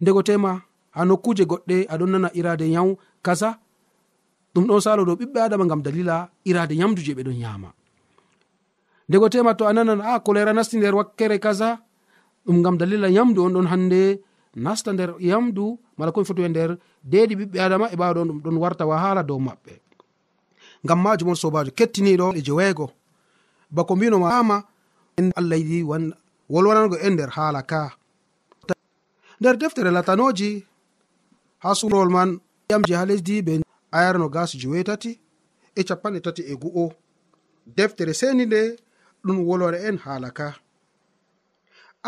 Ndego 0.00 0.22
tema 0.22 0.62
ha 0.90 1.04
nokkuje 1.04 1.44
goɗɗe 1.44 1.86
aɗon 1.92 2.10
nana 2.10 2.28
irade 2.34 2.66
yaw 2.74 2.96
kaza. 3.22 3.58
Ɗum 4.54 4.64
ɗon 4.68 4.80
salo 4.80 5.04
dow 5.04 5.16
ɓiɓɓe 5.16 5.38
adama 5.40 5.66
gam 5.66 5.82
dalila 5.82 6.30
irade 6.44 6.74
yamdu 6.74 7.02
je 7.02 7.12
ɓeɗon 7.14 7.38
yama 7.40 7.72
ndego 9.08 9.28
tema 9.28 9.54
to 9.54 9.66
a 9.66 9.72
nanan 9.72 10.00
a 10.00 10.20
kolera 10.20 10.52
nasti 10.54 10.76
nder 10.78 10.94
wakkere 10.94 11.38
kaza. 11.38 11.78
ɗum 12.46 12.62
gam 12.62 12.76
dalila 12.78 13.08
yamdu 13.08 13.42
on 13.44 13.52
ɗon 13.54 13.66
hande 13.72 14.20
nasta 14.54 14.92
nder 14.92 15.10
yamdu 15.20 15.78
mala 15.96 16.12
komi 16.12 16.26
foti 16.26 16.42
e 16.42 16.48
nder 16.48 16.70
deedi 17.02 17.34
ɓiɓɓe 17.38 17.58
adama 17.60 17.86
e 17.92 17.96
ɓawaɗon 17.96 18.28
ɗum 18.28 18.40
ɗon 18.44 18.56
warta 18.62 18.84
wahala 18.86 19.22
dow 19.22 19.38
maɓɓe. 19.38 19.72
Ngam 20.84 21.00
majum 21.02 21.28
on 21.28 21.34
sobajo 21.42 21.70
kettiniɗo 21.78 22.26
e 22.38 22.40
jeweego 22.46 22.86
bako 23.74 23.92
mbinoma 23.96 24.28
ama 24.40 24.56
en 25.18 25.32
allah 25.38 25.58
yiɗi 25.58 25.78
wolwanango 26.52 26.96
en 27.06 27.12
nder 27.14 27.30
haala 27.36 27.62
ka 27.62 27.80
nder 29.40 29.56
deftere 29.56 29.90
latanoji 29.90 30.50
ha 31.62 31.74
surowol 31.74 32.10
man 32.10 32.30
yamji 32.70 32.92
ha 32.94 33.04
lesdi 33.08 33.42
be 33.42 33.52
ayarno 33.96 34.28
gas 34.28 34.50
jewetati 34.60 35.12
e 35.78 35.80
capanɗe 35.88 36.20
tati 36.20 36.42
e 36.42 36.54
gu'o. 36.62 36.92
Deftere 37.76 38.12
seni 38.14 38.44
nde 38.46 38.60
ɗum 39.24 39.38
wolwana 39.48 39.78
en 39.88 39.96
haala 40.04 40.30
ka 40.30 40.46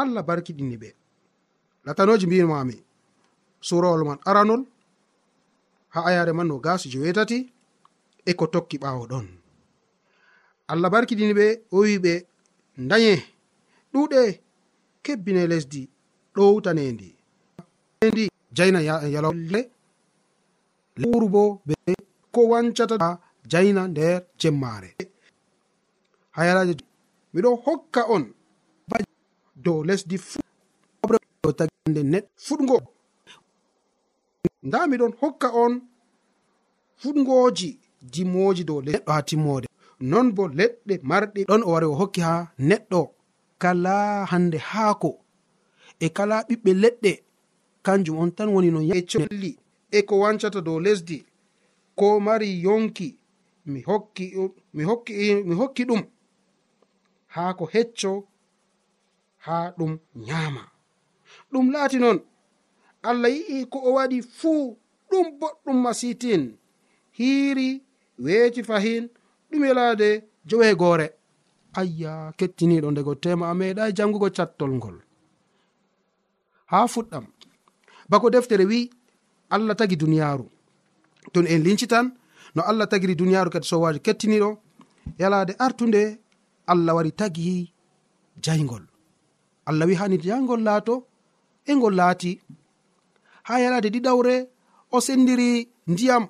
allah 0.01 0.23
barkiɗini 0.29 0.77
ɓe. 0.83 0.89
Latanoji 1.87 2.27
mbimami 2.27 2.77
surawol 3.69 4.03
man 4.09 4.19
aranol 4.29 4.63
ha 5.95 6.01
ayare 6.09 6.33
man 6.37 6.47
no 6.49 6.57
gasi 6.65 6.87
jowetati 6.93 7.39
e 8.27 8.33
ko 8.39 8.45
tokki 8.55 8.77
ɓawo 8.83 9.03
ɗon. 9.11 9.27
Allah 10.73 10.91
barkiɗini 10.93 11.33
ɓe 11.39 11.47
o 11.73 11.79
wi 11.85 11.99
ɓe 12.05 12.13
daye 12.91 13.15
ɗuɗe 13.93 14.21
kebbine 15.05 15.43
lesdi 15.51 15.83
ɗowtanendi 16.35 17.09
ndi 18.09 18.25
jaina 18.57 18.81
yalale 19.15 19.61
lewru 21.01 21.27
bo 21.35 21.43
be 21.67 21.75
ko 22.35 22.41
wancata 22.51 23.09
jaina 23.53 23.83
nder 23.89 24.23
jemmare 24.41 24.91
hayalaje 26.37 26.75
miɗo 27.35 27.51
hokka 27.65 28.01
on 28.15 28.25
dow 29.64 29.79
lesdi 29.88 30.16
fuɗo 30.19 31.51
tagande 31.59 32.01
neɗɗo 32.12 32.31
fuɗgo. 32.47 32.77
Nda 34.66 34.79
miɗon 34.90 35.12
hokka 35.21 35.49
on 35.62 35.73
fuɗgoji 37.01 37.69
jimoji 38.12 38.62
dow 38.69 38.81
neɗɗo 38.87 39.11
ha 39.14 39.23
timmode 39.29 39.66
non 40.11 40.27
bo 40.37 40.42
leɗɗe 40.59 40.95
marɗi 41.11 41.40
ɗon 41.49 41.62
o 41.66 41.71
wari 41.73 41.87
o 41.87 41.95
hokki 42.01 42.21
ha 42.29 42.35
neɗɗo. 42.69 43.01
Kala 43.62 43.95
hande 44.31 44.59
haako. 44.71 45.11
E 46.01 46.07
kala 46.16 46.37
ɓiɓɓe 46.49 46.71
leɗɗe. 46.83 47.12
Kanjum 47.85 48.19
on 48.23 48.31
tan 48.37 48.49
woni 48.55 48.71
no 48.71 48.81
yecoli 48.90 49.51
e 49.90 49.99
ko 50.09 50.14
wancata 50.23 50.61
dow 50.66 50.79
lesdi. 50.85 51.19
Ko 51.99 52.21
mari 52.21 52.49
yonki 52.64 53.09
mi 53.66 53.81
hokki 53.88 54.25
mi 54.75 54.83
hokki 54.85 55.12
mi 55.49 55.55
hokki 55.61 55.83
ɗum. 55.88 56.03
Haa 57.35 57.55
ko 57.59 57.64
hecco 57.73 58.12
haa 59.47 59.67
ɗum 59.79 59.93
nyama 60.27 60.63
ɗum 61.53 61.67
laati 61.75 61.99
noon 62.05 62.19
allah 63.09 63.31
yi'i 63.37 63.59
ko 63.73 63.79
o 63.89 63.91
waɗi 63.97 64.19
fuu 64.39 64.65
ɗum 65.11 65.27
boɗɗum 65.41 65.79
masitin 65.85 66.43
hiiri 67.19 67.69
weeti 68.25 68.61
fahin 68.69 69.05
ɗum 69.51 69.63
yelaade 69.69 70.09
joweegoore 70.49 71.07
ayya 71.81 72.13
kettiniiɗo 72.39 72.89
ndego 72.91 73.13
tema 73.23 73.45
a 73.51 73.55
meeɗa 73.61 73.93
janngugo 73.97 74.29
cattol 74.37 74.73
ngol. 74.79 74.97
Haa 76.73 76.87
fuɗɗam 76.93 77.25
bako 78.11 78.27
deftere 78.35 78.65
wi'i 78.71 78.91
allah 79.55 79.75
tagi 79.81 79.97
duniyaaru. 80.03 80.47
Ton 81.33 81.47
en 81.53 81.63
lincitan 81.67 82.07
no 82.55 82.61
allah 82.71 82.87
tagiri 82.93 83.15
duniyaaru 83.21 83.51
kadi 83.55 83.67
sowaaji 83.71 84.01
kettiniiɗo 84.07 84.51
yalaade 85.21 85.53
artunde 85.65 86.03
allah 86.73 86.93
wari 86.97 87.13
tagi 87.21 87.73
jayngol 88.45 88.85
allah 89.69 89.87
wi 89.89 89.95
hani 90.01 90.17
ya 90.31 90.37
ngol 90.43 90.63
laato 90.69 90.95
e 91.67 91.73
ngol 91.77 91.95
laati. 92.01 92.33
Ha 93.49 93.55
yalade 93.63 93.89
ɗiɗawre 93.95 94.35
o 94.95 95.01
sendiri 95.07 95.69
ndiyam 95.87 96.25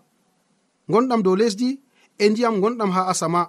gonɗam 0.91 1.21
dow 1.25 1.37
lesdi 1.41 1.69
e 2.19 2.25
ndiyam 2.31 2.55
gonɗam 2.63 2.91
ha 2.97 3.03
asama. 3.13 3.43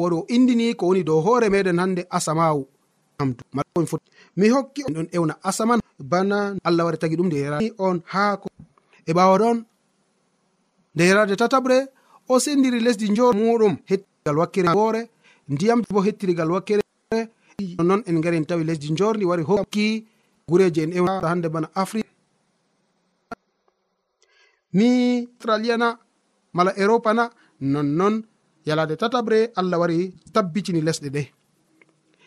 Oɗo 0.00 0.18
indini 0.34 0.74
ko 0.78 0.84
woni 0.88 1.02
dow 1.08 1.20
hoore 1.24 1.46
meɗen 1.52 1.78
hande 1.82 2.02
asamawu 2.16 2.62
mi 4.36 4.46
hokki 4.48 4.82
on 4.98 5.06
ewna 5.16 5.34
asaman. 5.48 5.80
Bana 5.98 6.56
allah 6.64 6.84
wari 6.86 6.98
tagi 6.98 7.16
ɗum 7.18 7.26
nde 7.28 7.38
on 7.78 7.96
haako 8.12 8.48
e 9.06 9.12
ɓawa 9.16 9.36
ɗon 9.42 9.58
nde 10.94 11.02
yerade 11.08 11.34
tataɓre 11.40 11.76
o 12.28 12.38
sendiri 12.44 12.80
lesdi 12.80 13.06
njor 13.10 13.34
muɗum 13.34 13.74
hettigal 13.88 14.36
wakkere 14.40 14.68
woore 14.78 15.02
ndiyam 15.52 15.80
bo 15.92 16.00
hettirigal 16.06 16.50
wakkere 16.54 16.82
non 17.78 18.02
en 18.06 18.20
gari 18.24 18.36
en 18.36 18.46
tawi 18.48 18.64
lesdi 18.64 18.88
jorndi 18.98 19.24
wari 19.30 19.42
hokki 19.42 20.06
gureji 20.48 20.80
en 20.84 20.92
ewa 20.98 21.20
hande 21.30 21.48
bana 21.48 21.68
afrique. 21.74 22.10
Mi 24.72 24.88
australia 25.28 25.76
na 25.76 25.88
mala 26.52 26.72
europa 26.76 27.10
na 27.14 27.24
nonnon 27.60 28.14
yalade 28.66 28.94
tataɓre 28.96 29.38
allah 29.56 29.78
wari 29.80 30.14
tabbitini 30.32 30.80
lesɗe 30.80 31.08
ɗe. 31.14 31.22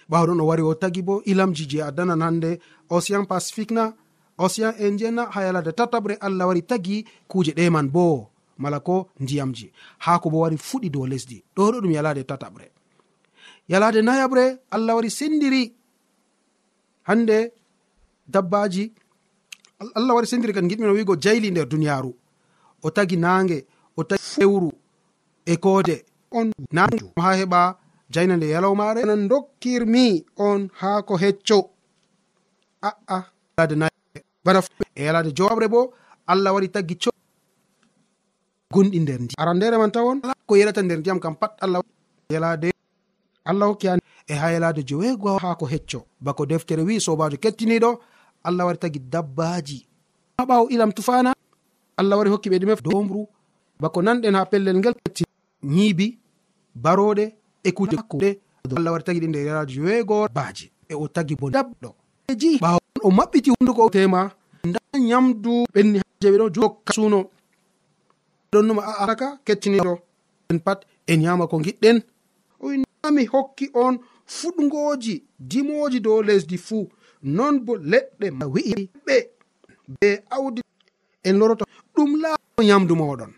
Ɓawa 0.09 0.27
ɗon 0.27 0.41
o 0.41 0.45
wari 0.45 0.61
o 0.61 0.73
tagi 0.75 1.01
bo 1.01 1.21
ilamji 1.25 1.65
je 1.69 1.81
a 1.81 1.91
danan 1.91 2.21
hande 2.21 2.59
océan 2.89 3.25
pacifique 3.25 3.71
na 3.71 3.93
océan 4.37 4.73
indien 4.79 5.15
na 5.15 5.23
ha 5.33 5.41
yalade 5.41 5.71
tataɓre 5.79 6.17
allah 6.21 6.47
wari 6.47 6.61
tagi 6.61 7.05
kuuje 7.27 7.51
ɗeman 7.57 7.87
bo 7.89 8.29
mala 8.57 8.79
ko 8.79 9.09
ndiyamji. 9.19 9.71
Haako 10.05 10.29
bo 10.29 10.37
wari 10.39 10.57
fuɗi 10.57 10.89
dow 10.89 11.05
lesdi. 11.07 11.43
Ɗo 11.55 11.71
ɗo 11.71 11.81
ɗum 11.81 11.91
yalade 11.91 12.23
tataɓre 12.23 12.74
yalade 13.69 14.01
nayabre 14.01 14.59
allah 14.71 14.95
wari 14.95 15.09
sendiri. 15.09 15.63
Hande 17.07 17.51
dabbaji 18.27 18.91
allah 19.95 20.13
wari 20.15 20.27
sendiri 20.27 20.53
kadi 20.53 20.67
giɗmino 20.67 20.93
wigo 20.93 21.15
jayli 21.15 21.51
nder 21.51 21.67
duniyaru 21.69 22.11
o 22.83 22.89
tagi 22.89 23.17
nange 23.17 23.65
o 23.97 24.03
tagi 24.03 24.21
fewru 24.21 24.71
e 25.45 25.55
koode. 25.57 25.97
On 26.31 26.51
nange 26.71 26.99
ha 27.17 27.31
heɓa 27.39 27.61
jayna 28.13 28.37
nde 28.37 28.47
yalawmare 28.49 29.01
nan 29.05 29.27
dokkirmi 29.29 30.25
on 30.37 30.69
ha 30.81 31.01
ko 31.07 31.17
hecco. 31.17 31.59
Aa 32.81 33.21
yalade 33.57 33.75
nayabre 33.81 34.19
bana 34.45 34.59
e 34.95 35.01
yalade 35.07 35.31
jowabre 35.37 35.67
bo 35.73 35.93
allah 36.27 36.53
wari 36.53 36.69
taggi 36.69 36.95
co 37.03 37.11
gonɗi 38.73 38.99
nder 39.01 39.19
ndiyam. 39.21 39.39
Aran 39.41 39.57
ndere 39.57 39.77
man 39.77 39.91
tawon 39.91 40.21
ko 40.47 40.53
yerata 40.55 40.81
nder 40.81 40.99
ndiyam 40.99 41.19
kam 41.19 41.35
pat 41.35 41.53
allah 41.61 41.81
yalade 42.29 42.74
allah 43.45 43.65
hokki 43.67 43.87
an. 43.89 43.99
E 44.27 44.33
haylade 44.33 44.83
joweego 44.83 45.37
ha 45.37 45.55
ko 45.55 45.65
hecco. 45.65 46.05
Bako 46.21 46.45
deftere 46.45 46.81
wi 46.83 46.99
sobajo 46.99 47.37
kettiniɗo 47.37 47.99
allah 48.43 48.65
wari 48.65 48.77
tagi 48.77 48.99
dabbaji 48.99 49.85
ha 50.37 50.45
ɓawo 50.45 50.69
ilam 50.69 50.91
tufana 50.91 51.33
allah 51.97 52.17
wari 52.17 52.29
hokki 52.29 52.49
ɓe 52.49 52.57
ɗume 52.59 52.75
domru 52.83 53.27
bako 53.79 54.01
nanɗen 54.01 54.35
ha 54.35 54.45
pellel 54.45 54.77
ngel. 54.77 54.93
Ketti 55.03 55.23
ñiibi 55.63 56.17
baroɗe 56.75 57.33
e 57.63 57.71
kuje 57.71 57.95
hakkude 57.97 58.39
allah 58.77 58.91
wari 58.91 59.03
tagi 59.03 59.19
ɗi 59.19 59.27
nder 59.29 59.45
yaraji 59.45 59.75
joweego 59.75 60.27
baji 60.33 60.71
e 60.89 60.93
o 60.95 61.07
tagi 61.07 61.35
bo 61.35 61.49
dabɗo 61.49 61.89
e 62.27 62.35
ji 62.35 62.57
ɓawo 62.59 62.79
o 63.03 63.09
maɓɓiti 63.11 63.49
hunduko 63.53 63.89
tema 63.89 64.31
nda 64.65 64.79
ñamdu 64.99 65.65
ɓenni 65.73 65.99
je 66.21 66.27
ɓe 66.31 66.37
ɗo 66.37 66.49
jokka 66.55 66.93
suno 66.93 67.29
ɗonnuma 68.51 68.81
aaraka 68.85 69.37
kettiniɗo 69.45 69.93
en 70.49 70.59
pat 70.59 70.79
en 71.07 71.17
ñama 71.21 71.47
ko 71.47 71.57
giɗɗen 71.59 72.01
mi 73.11 73.25
hokki 73.25 73.69
on 73.73 73.99
fuɗgoji 74.27 75.23
dimoji 75.39 75.99
dow 76.01 76.21
lesdi 76.21 76.57
fuu. 76.57 76.87
Non 77.23 77.59
bo 77.65 77.73
leɗɗe 77.77 78.27
wi'i 78.53 78.89
ɓe 79.05 79.15
be 79.99 80.09
awdi 80.35 80.61
en 81.23 81.33
loroto. 81.39 81.65
Ɗum 81.95 82.11
laawo 82.21 82.61
yamdu 82.69 82.95
moɗon 82.95 83.31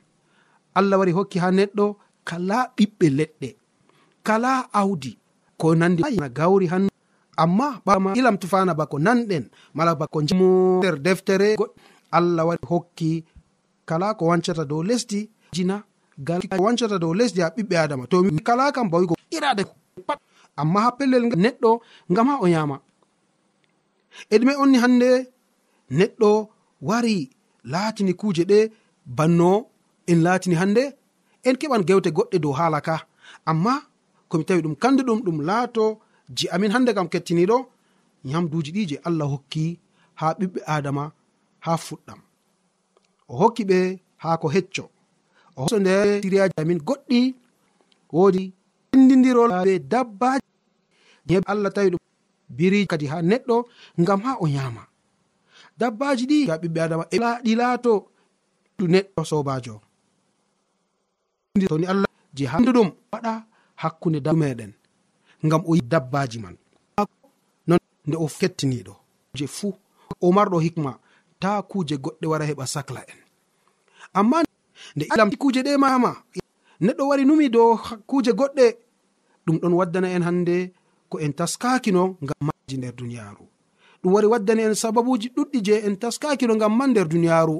allah 0.75 0.99
wari 0.99 1.11
hokki 1.11 1.39
ha 1.39 1.51
neɗɗo 1.51 1.85
kala 2.29 2.57
ɓiɓɓe 2.77 3.07
leɗɗe 3.17 3.49
kala 4.23 4.51
awdi. 4.73 5.17
Ko 5.57 5.75
nandi 5.75 6.03
na 6.19 6.29
gawri 6.29 6.67
han. 6.67 6.87
Amma 7.37 7.81
ɓama 7.85 8.13
ilam 8.17 8.37
tufana 8.37 8.73
bako 8.73 8.97
nanɗen 8.99 9.45
mala 9.73 9.95
bako 9.95 10.21
nder 10.21 10.95
deftere 11.05 11.55
allah 12.11 12.45
wari 12.47 12.59
hokki 12.69 13.23
kala 13.85 14.13
ko 14.17 14.25
wancata 14.29 14.65
dow 14.65 14.81
lesdi. 14.83 15.29
Jina 15.51 15.83
gal 16.17 16.41
wancata 16.65 16.97
dow 16.99 17.13
lesdi 17.13 17.41
ha 17.41 17.49
ɓiɓɓe 17.55 17.75
adama. 17.83 18.03
To 18.11 18.17
kala 18.47 18.71
kam 18.75 18.89
bawigo 18.91 19.15
irade 19.35 19.63
pat. 20.07 20.19
Amma 20.61 20.79
ha 20.85 20.89
pellel 20.97 21.23
neɗɗo 21.43 21.71
ngam 22.11 22.27
ha 22.29 22.35
o 22.43 22.47
yama 22.47 22.77
e 24.33 24.35
ɗume 24.39 24.53
onni 24.61 24.77
hande 24.83 25.09
neɗɗo 25.97 26.29
wari 26.87 27.15
laatini 27.71 28.13
kuje 28.19 28.43
ɗe 28.51 28.59
banno 29.17 29.51
en 30.11 30.19
laatini 30.25 30.55
hande 30.61 30.83
en 31.47 31.55
keɓan 31.59 31.83
gewte 31.87 32.09
goɗɗe 32.17 32.37
dow 32.43 32.53
haala 32.59 32.79
ka. 32.87 32.95
Amma 33.49 33.73
komi 34.29 34.43
tawi 34.47 34.61
ɗum 34.65 34.75
kandu 34.81 35.01
ɗum 35.07 35.19
ɗum 35.25 35.37
laato 35.49 35.83
je 36.37 36.45
amin 36.53 36.71
hande 36.75 36.91
kam 36.95 37.07
kettiniɗo 37.13 37.57
yamduji 38.31 38.71
ɗi 38.75 38.81
je 38.89 38.95
allah 39.07 39.27
hokki 39.33 39.63
ha 40.19 40.27
ɓiɓɓe 40.39 40.59
adama 40.75 41.03
ha 41.65 41.71
fuɗɗam. 41.85 42.19
O 43.31 43.33
hokki 43.41 43.63
ɓe 43.69 43.79
ha 44.23 44.29
ko 44.41 44.47
hecco. 44.55 44.83
o 45.57 45.61
hoso 45.63 45.77
nder 45.79 46.21
siriyaji 46.23 46.53
amin 46.61 46.79
goɗɗi 46.87 47.19
wodi 48.17 48.43
endidirol 48.93 49.51
be 49.65 49.73
dabbaji 49.93 50.45
ñebe 51.27 51.45
allah 51.53 51.71
tawi 51.75 51.89
ɗum 51.93 52.03
biriji 52.57 52.87
kadi 52.91 53.05
ha 53.11 53.17
neɗɗo 53.29 53.55
ngam 54.01 54.19
ha 54.25 54.31
o 54.43 54.45
yama 54.55 54.83
dabbaji 55.79 56.23
ɗi 56.31 56.37
ya 56.49 56.55
ɓiɓɓe 56.61 56.79
adama 56.85 57.03
e 57.15 57.17
ɗi 57.45 57.51
laato 57.59 57.91
ɗu 58.77 58.85
neɗɗo 58.93 59.21
sobajo 59.29 59.75
toni 61.69 61.85
allah 61.93 62.09
je 62.37 62.45
handuɗum 62.51 62.89
waɗa 63.11 63.33
hakkunde 63.81 64.19
da 64.25 64.31
meɗen 64.41 64.71
ngam 65.45 65.61
o 65.69 65.75
yi 65.75 65.81
dabbaji 65.81 66.39
man. 66.43 66.55
Non 67.67 67.79
nde 68.07 68.15
o 68.17 68.27
kettiniɗo 68.39 68.93
je 69.37 69.45
fuu 69.47 69.73
o 70.21 70.31
marɗo 70.35 70.57
hikma 70.65 70.91
ta 71.41 71.61
kuje 71.69 71.95
goɗɗe 72.03 72.25
wara 72.31 72.45
heɓa 72.49 72.65
sacla 72.73 73.01
en 73.11 73.19
amma 74.19 74.37
nde 74.95 75.05
ilam 75.13 75.29
kuuje 75.41 75.61
ɗe 75.63 75.77
mama. 75.77 76.11
Neɗɗo 76.81 77.03
wari 77.09 77.25
numi 77.25 77.49
dow 77.49 77.77
kuje 78.09 78.31
goɗɗe. 78.39 78.65
Ɗum 79.45 79.57
ɗon 79.61 79.73
waddana 79.79 80.07
en 80.15 80.23
hande 80.23 80.73
ko 81.09 81.19
en 81.19 81.33
taskakino 81.33 82.03
ngam 82.23 82.41
maji 82.47 82.77
nder 82.77 82.93
duniyaru 82.95 83.45
ɗum 84.03 84.13
wari 84.13 84.27
waddani 84.27 84.61
en 84.63 84.73
sababuji 84.75 85.27
ɗuɗɗi 85.35 85.59
je 85.65 85.73
en 85.87 85.95
taskakino 86.01 86.53
ngam 86.55 86.73
man 86.77 86.89
nder 86.91 87.07
duniyaru 87.07 87.55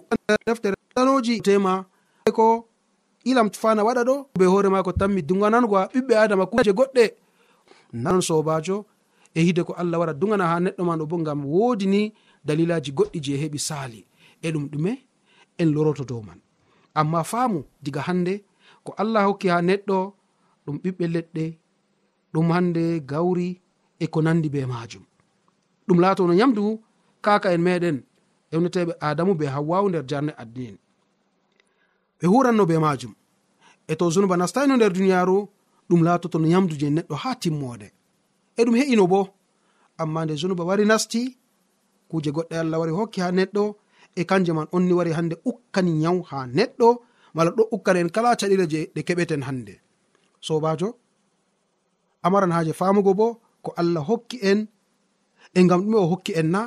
deftere 0.46 0.76
tanoji 0.96 1.42
tema 1.42 1.86
e 2.28 2.32
ko 2.32 2.68
ilam 3.26 3.50
fana 3.62 3.82
waɗa 3.88 4.04
ɗo 4.08 4.16
be 4.40 4.46
hoore 4.46 4.70
mako 4.70 4.92
ko 4.92 4.98
tammi 5.00 5.22
duganangoa 5.22 5.82
ɓiɓɓe 5.94 6.14
adama 6.24 6.46
kuje 6.46 6.72
goɗɗe. 6.78 7.06
Nanon 7.94 8.22
sobajo 8.22 8.86
e 9.34 9.42
hide 9.42 9.64
ko 9.64 9.74
allah 9.74 10.00
waɗa 10.00 10.14
dugana 10.14 10.46
ha 10.52 10.56
neɗɗo 10.60 10.84
ma 10.86 10.98
ɗo 11.00 11.06
bo 11.10 11.18
ngam 11.20 11.46
woodi 11.46 11.86
ni 11.88 12.14
dalilaji 12.46 12.92
goɗɗi 12.92 13.20
je 13.26 13.34
heɓi 13.42 13.60
sali 13.60 14.06
e 14.42 14.52
ɗum 14.52 14.66
ɗume 14.72 14.92
en 15.58 15.70
loroto 15.74 16.04
dow 16.04 16.22
man. 16.22 16.40
amma 17.00 17.22
faamu 17.32 17.60
diga 17.84 18.02
hande 18.08 18.34
ko 18.86 18.92
allah 19.02 19.22
hokki 19.28 19.48
ha 19.54 19.58
neɗɗo 19.68 19.98
ɗum 20.66 20.76
ɓiɓɓe 20.84 21.06
leɗɗe 21.16 21.46
ɗum 22.34 22.48
hande 22.56 22.84
gawri 23.10 23.50
e 24.04 24.06
ko 24.14 24.20
nandi 24.26 24.48
be 24.54 24.62
majum 24.74 25.04
ɗum 25.88 25.98
laatono 26.04 26.34
nyamdu 26.40 26.64
kaka 27.26 27.48
en 27.56 27.62
meɗen 27.68 27.98
ewneteɓe 28.54 28.94
adamu 29.08 29.34
be 29.40 29.46
hawwawu 29.54 29.88
nder 29.90 30.06
jarne 30.10 30.32
addini 30.42 30.80
ɓe 32.20 32.26
huranno 32.32 32.64
be 32.70 32.76
majum 32.86 33.14
e 33.92 33.94
to 34.00 34.06
zunuba 34.14 34.36
nastayno 34.38 34.74
nder 34.76 34.92
duniyaru 34.96 35.38
ɗum 35.90 36.02
laatoto 36.08 36.38
no 36.40 36.48
nyamdu 36.52 36.74
je 36.80 36.88
neɗɗo 36.96 37.16
ha 37.24 37.30
timmode 37.42 37.88
e 38.58 38.62
ɗum 38.66 38.76
he'ino 38.80 39.08
bo. 39.08 39.20
Amma 39.98 40.26
nde 40.26 40.36
zunuba 40.42 40.64
wari 40.70 40.86
nasti 40.86 41.22
kuje 42.10 42.30
goɗɗe 42.36 42.56
allah 42.60 42.80
wari 42.82 42.92
hokki 42.92 43.20
ha 43.24 43.32
neɗɗo 43.38 43.64
e 44.20 44.24
kanje 44.30 44.52
man 44.58 44.68
onni 44.76 44.94
wari 45.00 45.12
hande 45.18 45.36
ukkani 45.50 45.92
nyaw 46.04 46.18
ha 46.30 46.38
neɗɗo 46.58 46.90
mala 47.36 47.52
ɗo 47.58 47.64
ukkana 47.76 48.00
en 48.04 48.10
kala 48.16 48.30
caɗire 48.40 48.66
je 48.72 48.80
ɗe 48.94 49.02
keɓeten 49.08 49.44
hande. 49.48 49.74
Sobajo 50.48 50.90
amaran 52.26 52.52
haje 52.56 52.74
famugo 52.80 53.12
bo 53.20 53.28
ko 53.64 53.70
allah 53.82 54.04
hokki 54.10 54.38
en 54.50 54.60
e 55.58 55.60
gam 55.70 55.82
ɗume 55.86 55.98
o 56.04 56.08
hokki 56.12 56.32
en 56.40 56.48
na 56.54 56.62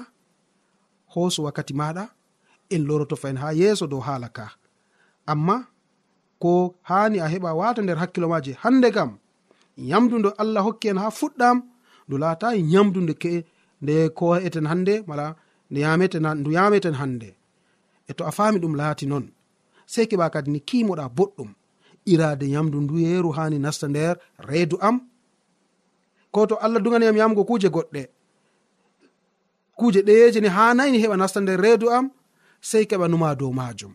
hooso 1.13 1.41
wakkati 1.47 1.75
maɗa 1.81 2.05
en 2.75 2.83
loroto 2.89 3.17
fayin 3.23 3.39
ha 3.43 3.49
yeeso 3.61 3.85
dow 3.93 4.01
haala 4.07 4.29
ka. 4.37 4.45
Amma 5.33 5.57
ko 6.43 6.51
hani 6.89 7.19
a 7.25 7.27
heɓa 7.33 7.51
wata 7.61 7.81
nder 7.83 7.99
hakkilo 8.03 8.27
maje 8.33 8.53
hande 8.63 8.89
kam 8.97 9.11
yamdu 9.91 10.15
nde 10.19 10.31
allah 10.43 10.63
hokki 10.67 10.87
en 10.93 10.99
ha 11.03 11.09
fuɗɗam 11.19 11.57
ndu 12.07 12.15
laata 12.23 12.49
yamdu 12.75 13.01
nde 13.03 13.15
ke 13.23 13.33
nde 13.83 13.95
ko 14.19 14.25
eten 14.47 14.67
hande 14.71 14.95
mala 15.09 15.27
ndu 15.71 16.51
yameten 16.57 16.95
hande. 17.01 17.29
e 18.11 18.13
to 18.17 18.23
a 18.31 18.33
fami 18.37 18.59
ɗum 18.63 18.75
laati 18.81 19.05
noon 19.11 19.25
sey 19.93 20.07
keɓa 20.11 20.27
kadi 20.35 20.51
ni 20.55 20.61
kimoɗa 20.69 21.05
boɗɗum 21.17 21.51
irade 22.13 22.47
yamdu 22.55 22.77
nduyeeru 22.81 23.31
hani 23.37 23.59
nasta 23.65 23.87
nder 23.89 24.15
reedu 24.49 24.77
am. 24.89 24.97
Ko 26.33 26.47
to 26.47 26.55
allah 26.65 26.81
duganiyam 26.85 27.17
yamgo 27.21 27.43
kuje 27.49 27.69
goɗɗe 27.75 28.03
kuje 29.79 30.01
ɗeyeje 30.07 30.41
ni 30.41 30.49
hanayi 30.57 30.91
ni 30.93 30.99
heɓa 31.03 31.17
nasta 31.21 31.41
nder 31.41 31.59
reedu 31.65 31.87
am 31.97 32.07
sey 32.69 32.85
keɓa 32.91 33.07
numa 33.11 33.35
dow 33.41 33.53
majum 33.59 33.93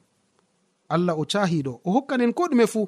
allah 0.94 1.16
o 1.20 1.24
cahiɗo 1.32 1.74
o 1.86 1.90
hokkanen 1.96 2.34
ko 2.38 2.44
ɗume 2.52 2.66
fuu 2.74 2.88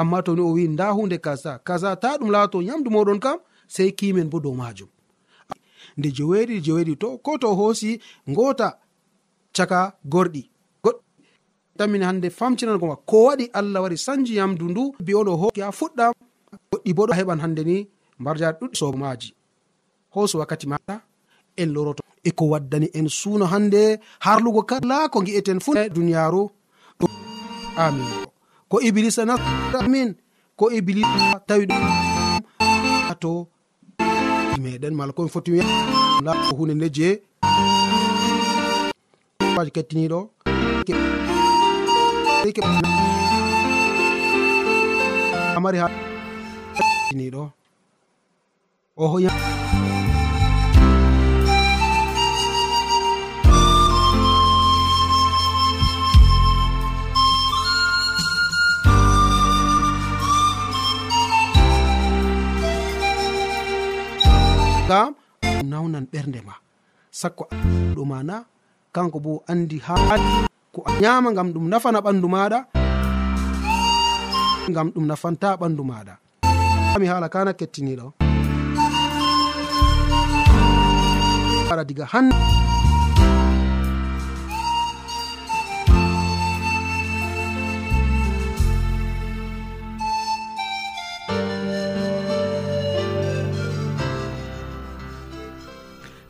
amma 0.00 0.18
to 0.24 0.34
ni 0.36 0.42
o 0.42 0.50
wi 0.56 0.68
nda 0.68 0.86
hunde 0.96 1.18
kaza 1.18 1.52
kaza 1.66 1.90
ta 2.02 2.10
ɗum 2.18 2.30
laato 2.34 2.58
yamdu 2.68 2.88
moɗon 2.90 3.18
kam 3.24 3.38
sey 3.74 3.90
kimen 3.98 4.28
bo 4.32 4.38
dow 4.44 4.54
majum 4.60 4.88
nde 5.98 6.08
joweeɗi 6.16 6.56
joweeɗi 6.66 6.94
to 7.02 7.08
ko 7.24 7.38
to 7.40 7.46
o 7.50 7.54
hoosi 7.60 7.90
ngota 8.30 8.68
caka 9.56 9.80
gorɗi 10.12 10.42
tammin 11.78 12.02
hande 12.08 12.28
famtinango 12.38 12.86
ma 12.86 12.96
ko 13.10 13.16
waɗi 13.26 13.44
allah 13.58 13.82
wari 13.84 13.96
sanji 14.06 14.32
yamdu 14.40 14.64
ndu 14.70 14.82
bi 15.06 15.12
oɗo 15.20 15.32
ho 15.40 15.46
ya 15.60 15.70
fuɗɗam 15.78 16.12
goɗɗi 16.70 16.90
bo 16.96 17.02
ɗo 17.08 17.14
heɓan 17.18 17.40
hande 17.44 17.62
ni 17.64 17.76
mbarjaɗi 18.20 18.58
ɗuɗɗi 18.60 18.76
sobomaji 18.80 19.28
hooso 20.14 20.38
wakkati 20.40 20.66
maɗa 20.72 20.96
en 21.56 21.68
loroto. 21.74 22.02
E 22.24 22.30
ko 22.30 22.44
waddani 22.52 22.88
en 22.98 23.08
suuno 23.08 23.46
hande 23.52 24.00
harlugo 24.24 24.62
kala 24.62 25.08
ko 25.08 25.18
gi'eten 25.26 25.60
fu 25.60 25.70
duniyaru 25.94 26.42
amin. 27.76 28.08
Ko 28.68 28.80
iblisa 28.80 29.22
namin 29.24 30.14
ko 30.56 30.70
iblisa 30.70 31.40
tawi 31.46 31.66
to 33.20 33.46
meɗen 34.60 34.94
mala 34.94 35.12
komi 35.12 35.30
foti 35.34 35.50
hunde 36.58 36.74
nde 36.74 36.88
je 36.96 37.08
kettiniɗo 39.74 40.20
amari 45.56 45.78
haɗiniɗo 45.82 47.42
o 48.96 49.04
hoya 49.12 49.30
gam 64.88 65.14
nawnan 65.70 66.06
ɓernde 66.12 66.40
ma. 66.46 66.54
Sakko 67.10 67.44
ɗumana 67.94 68.36
kanko 68.94 69.18
bo 69.24 69.32
andi 69.50 69.78
ha 69.86 69.94
ko 70.76 70.84
a 70.84 70.92
nyama 71.00 71.28
ngam 71.32 71.48
ɗum 71.54 71.66
nafana 71.72 71.98
ɓandu 72.04 72.28
maɗa 72.34 72.58
ngam 74.70 74.88
ɗum 74.94 75.04
nafanta 75.10 75.48
ɓandu 75.60 75.82
maɗa. 75.90 76.14
Mi 77.00 77.06
haala 77.10 77.28
kana 77.34 77.52
kettiniɗo. 77.58 78.06
Ara 81.72 81.82
diga 81.88 82.04
han 82.12 82.26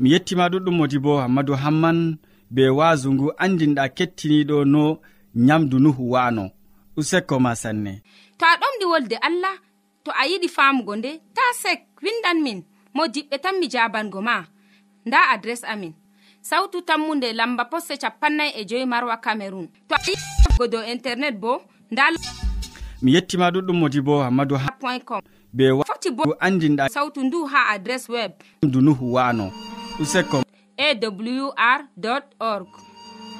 mi 0.00 0.08
yettima 0.12 0.44
ɗuɗɗum 0.52 0.74
modi 0.78 0.98
bo 1.04 1.12
hammadou 1.22 1.56
hamman 1.62 1.98
be 2.50 2.68
waasu 2.68 3.12
ngu 3.14 3.32
andinɗa 3.38 3.88
kettiniɗo 3.96 4.64
no 4.64 4.98
nyamdu 5.34 5.78
nuhu 5.78 6.10
wano 6.12 6.50
useko 6.96 7.40
ma 7.40 7.54
sanne. 7.56 8.02
To 8.38 8.44
a 8.46 8.56
ɗomɗi 8.60 8.84
wolde 8.90 9.16
allah 9.16 9.56
to 10.04 10.10
a 10.10 10.26
yiɗi 10.30 10.48
famugo 10.48 10.96
nde 10.96 11.10
ta 11.34 11.42
sek 11.62 11.80
windan 12.02 12.42
min 12.42 12.62
mo 12.94 13.06
diɓɓe 13.06 13.38
tan 13.42 13.58
mi 13.60 13.66
jabango 13.68 14.22
ma. 14.22 14.44
Nda 15.06 15.18
adres 15.32 15.64
amin. 15.64 15.92
Sautu 16.42 16.82
tammunde 16.82 17.32
lamba 17.32 17.64
posse 17.64 17.96
capannay 17.98 18.50
e 18.56 18.64
joyi 18.64 18.86
marwa 18.86 19.16
camerun 19.16 19.68
to 19.88 19.94
a 19.94 19.98
yigo 20.06 20.66
dow 20.70 20.82
internet 20.82 21.34
bo 21.40 21.62
nda 21.90 22.04
mi 23.02 23.12
yettima 23.14 23.50
ɗuɗɗum 23.50 23.76
modi 23.80 24.00
bo 24.00 24.22
hammadou 24.22 24.56
ha 24.58 24.70
point 24.80 25.04
com. 25.04 25.20
Be 25.52 25.64
foti 25.86 26.10
bo 26.10 26.22
andinɗa 26.40 26.88
sautu 26.88 27.20
ndu 27.24 27.46
ha 27.46 27.68
adres 27.74 28.08
web. 28.08 28.32
Du 28.62 28.80
nuhu 28.80 29.12
wano 29.14 29.52
useko 30.00 30.45
awr 30.78 31.80
org. 32.38 32.68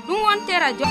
Ɗum 0.06 0.20
wonte 0.22 0.58
radio 0.58 0.86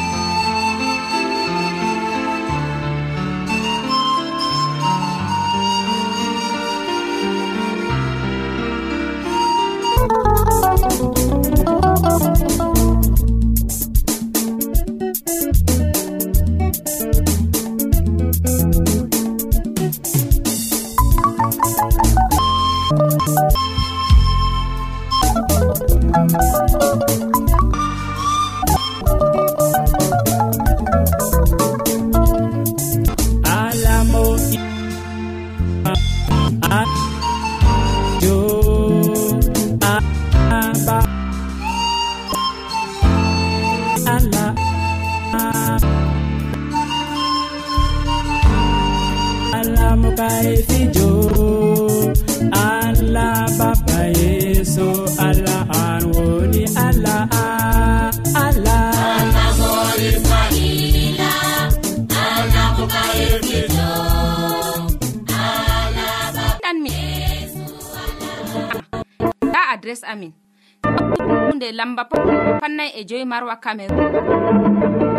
marwa 73.36 73.56
cameron 73.60 74.00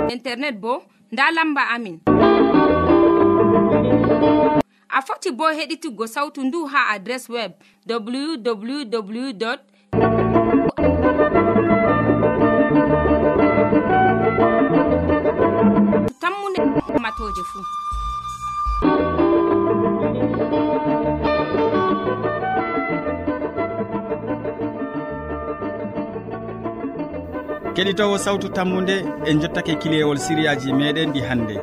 internet 0.08 0.56
bo 0.56 0.82
nda 1.12 1.30
lamba 1.30 1.68
amin. 1.68 2.00
A 4.88 5.02
foti 5.02 5.30
bo 5.30 5.44
heɗituggo 5.52 6.06
sautu 6.06 6.40
ndu 6.44 6.64
ha 6.64 6.88
adres 6.88 7.28
web 7.28 7.52
www. 7.88 9.34
Tammunde 16.20 16.60
matoje 17.02 17.42
fuu 17.50 17.64
keɗitowo 27.76 28.18
sawtu 28.18 28.48
tammude 28.48 29.04
en 29.26 29.40
jottake 29.40 29.74
kilewol 29.76 30.16
siriyaji 30.18 30.72
meɗen 30.72 31.12
ɗi 31.12 31.20
hannde 31.28 31.56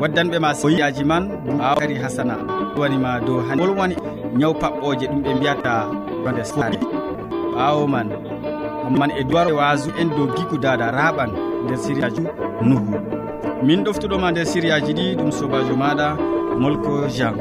waddanɓe 0.00 0.38
ma 0.38 0.54
soyaji 0.54 1.04
man 1.04 1.24
awkari 1.60 1.94
hasana 2.02 2.34
wanima 2.78 3.20
dow 3.26 3.40
han 3.48 3.60
wolwoni 3.60 3.96
ñaw 4.38 4.52
paɓɓoje 4.60 5.06
ɗum 5.10 5.22
ɓe 5.24 5.34
mbiyata 5.34 5.72
bande 6.24 6.44
sare. 6.44 6.78
Ɓawo 7.54 7.86
man 7.88 8.08
man 8.98 9.10
e 9.10 9.24
duwar 9.24 9.48
wasu 9.52 9.88
en 10.00 10.08
dow 10.16 10.26
giku 10.36 10.58
dada 10.58 10.90
raɓan 10.92 11.30
nder 11.64 11.78
siriyaji 11.78 12.22
nuhu. 12.62 12.94
Min 13.62 13.84
ɗoftuɗoma 13.84 14.30
nder 14.30 14.46
siriyaji 14.46 14.92
ɗi 14.98 15.16
ɗum 15.16 15.30
sobajo 15.32 15.74
maɗa 15.76 16.16
molko 16.60 17.08
jean. 17.08 17.34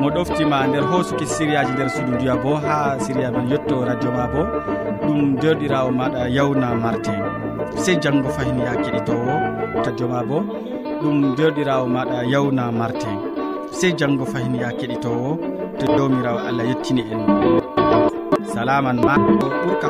mo 0.00 0.08
ɗoftima 0.14 0.66
nder 0.68 0.84
hosuki 0.90 1.26
siriyaji 1.26 1.72
nder 1.72 1.88
suudu 1.90 2.12
ndiya 2.14 2.36
bo 2.42 2.54
ha 2.64 2.76
siriya 3.04 3.30
men 3.32 3.46
yetto 3.52 3.84
radio 3.88 4.10
ma 4.16 4.24
bo 4.32 4.42
ɗum 5.06 5.20
derɗirawo 5.40 5.90
maɗa 5.98 6.22
yawna 6.36 6.68
martin 6.82 7.20
sey 7.82 7.96
janggo 8.02 8.28
fayin 8.36 8.58
ya 8.66 8.72
keɗitowo 8.82 9.34
radio 9.84 10.06
ma 10.12 10.20
bo 10.28 10.38
ɗum 11.02 11.16
derɗirawo 11.36 11.86
maɗa 11.96 12.18
yawna 12.32 12.64
martin 12.72 13.16
sey 13.78 13.92
janggo 13.98 14.24
fayin 14.32 14.54
ya 14.54 14.68
keɗitowo 14.78 15.30
to 15.78 15.84
dowmirawo 15.96 16.38
allah 16.48 16.64
yettini 16.70 17.02
en. 17.12 17.20
Salaman 18.54 18.96
ma 19.06 19.14
ɓuurka 19.18 19.88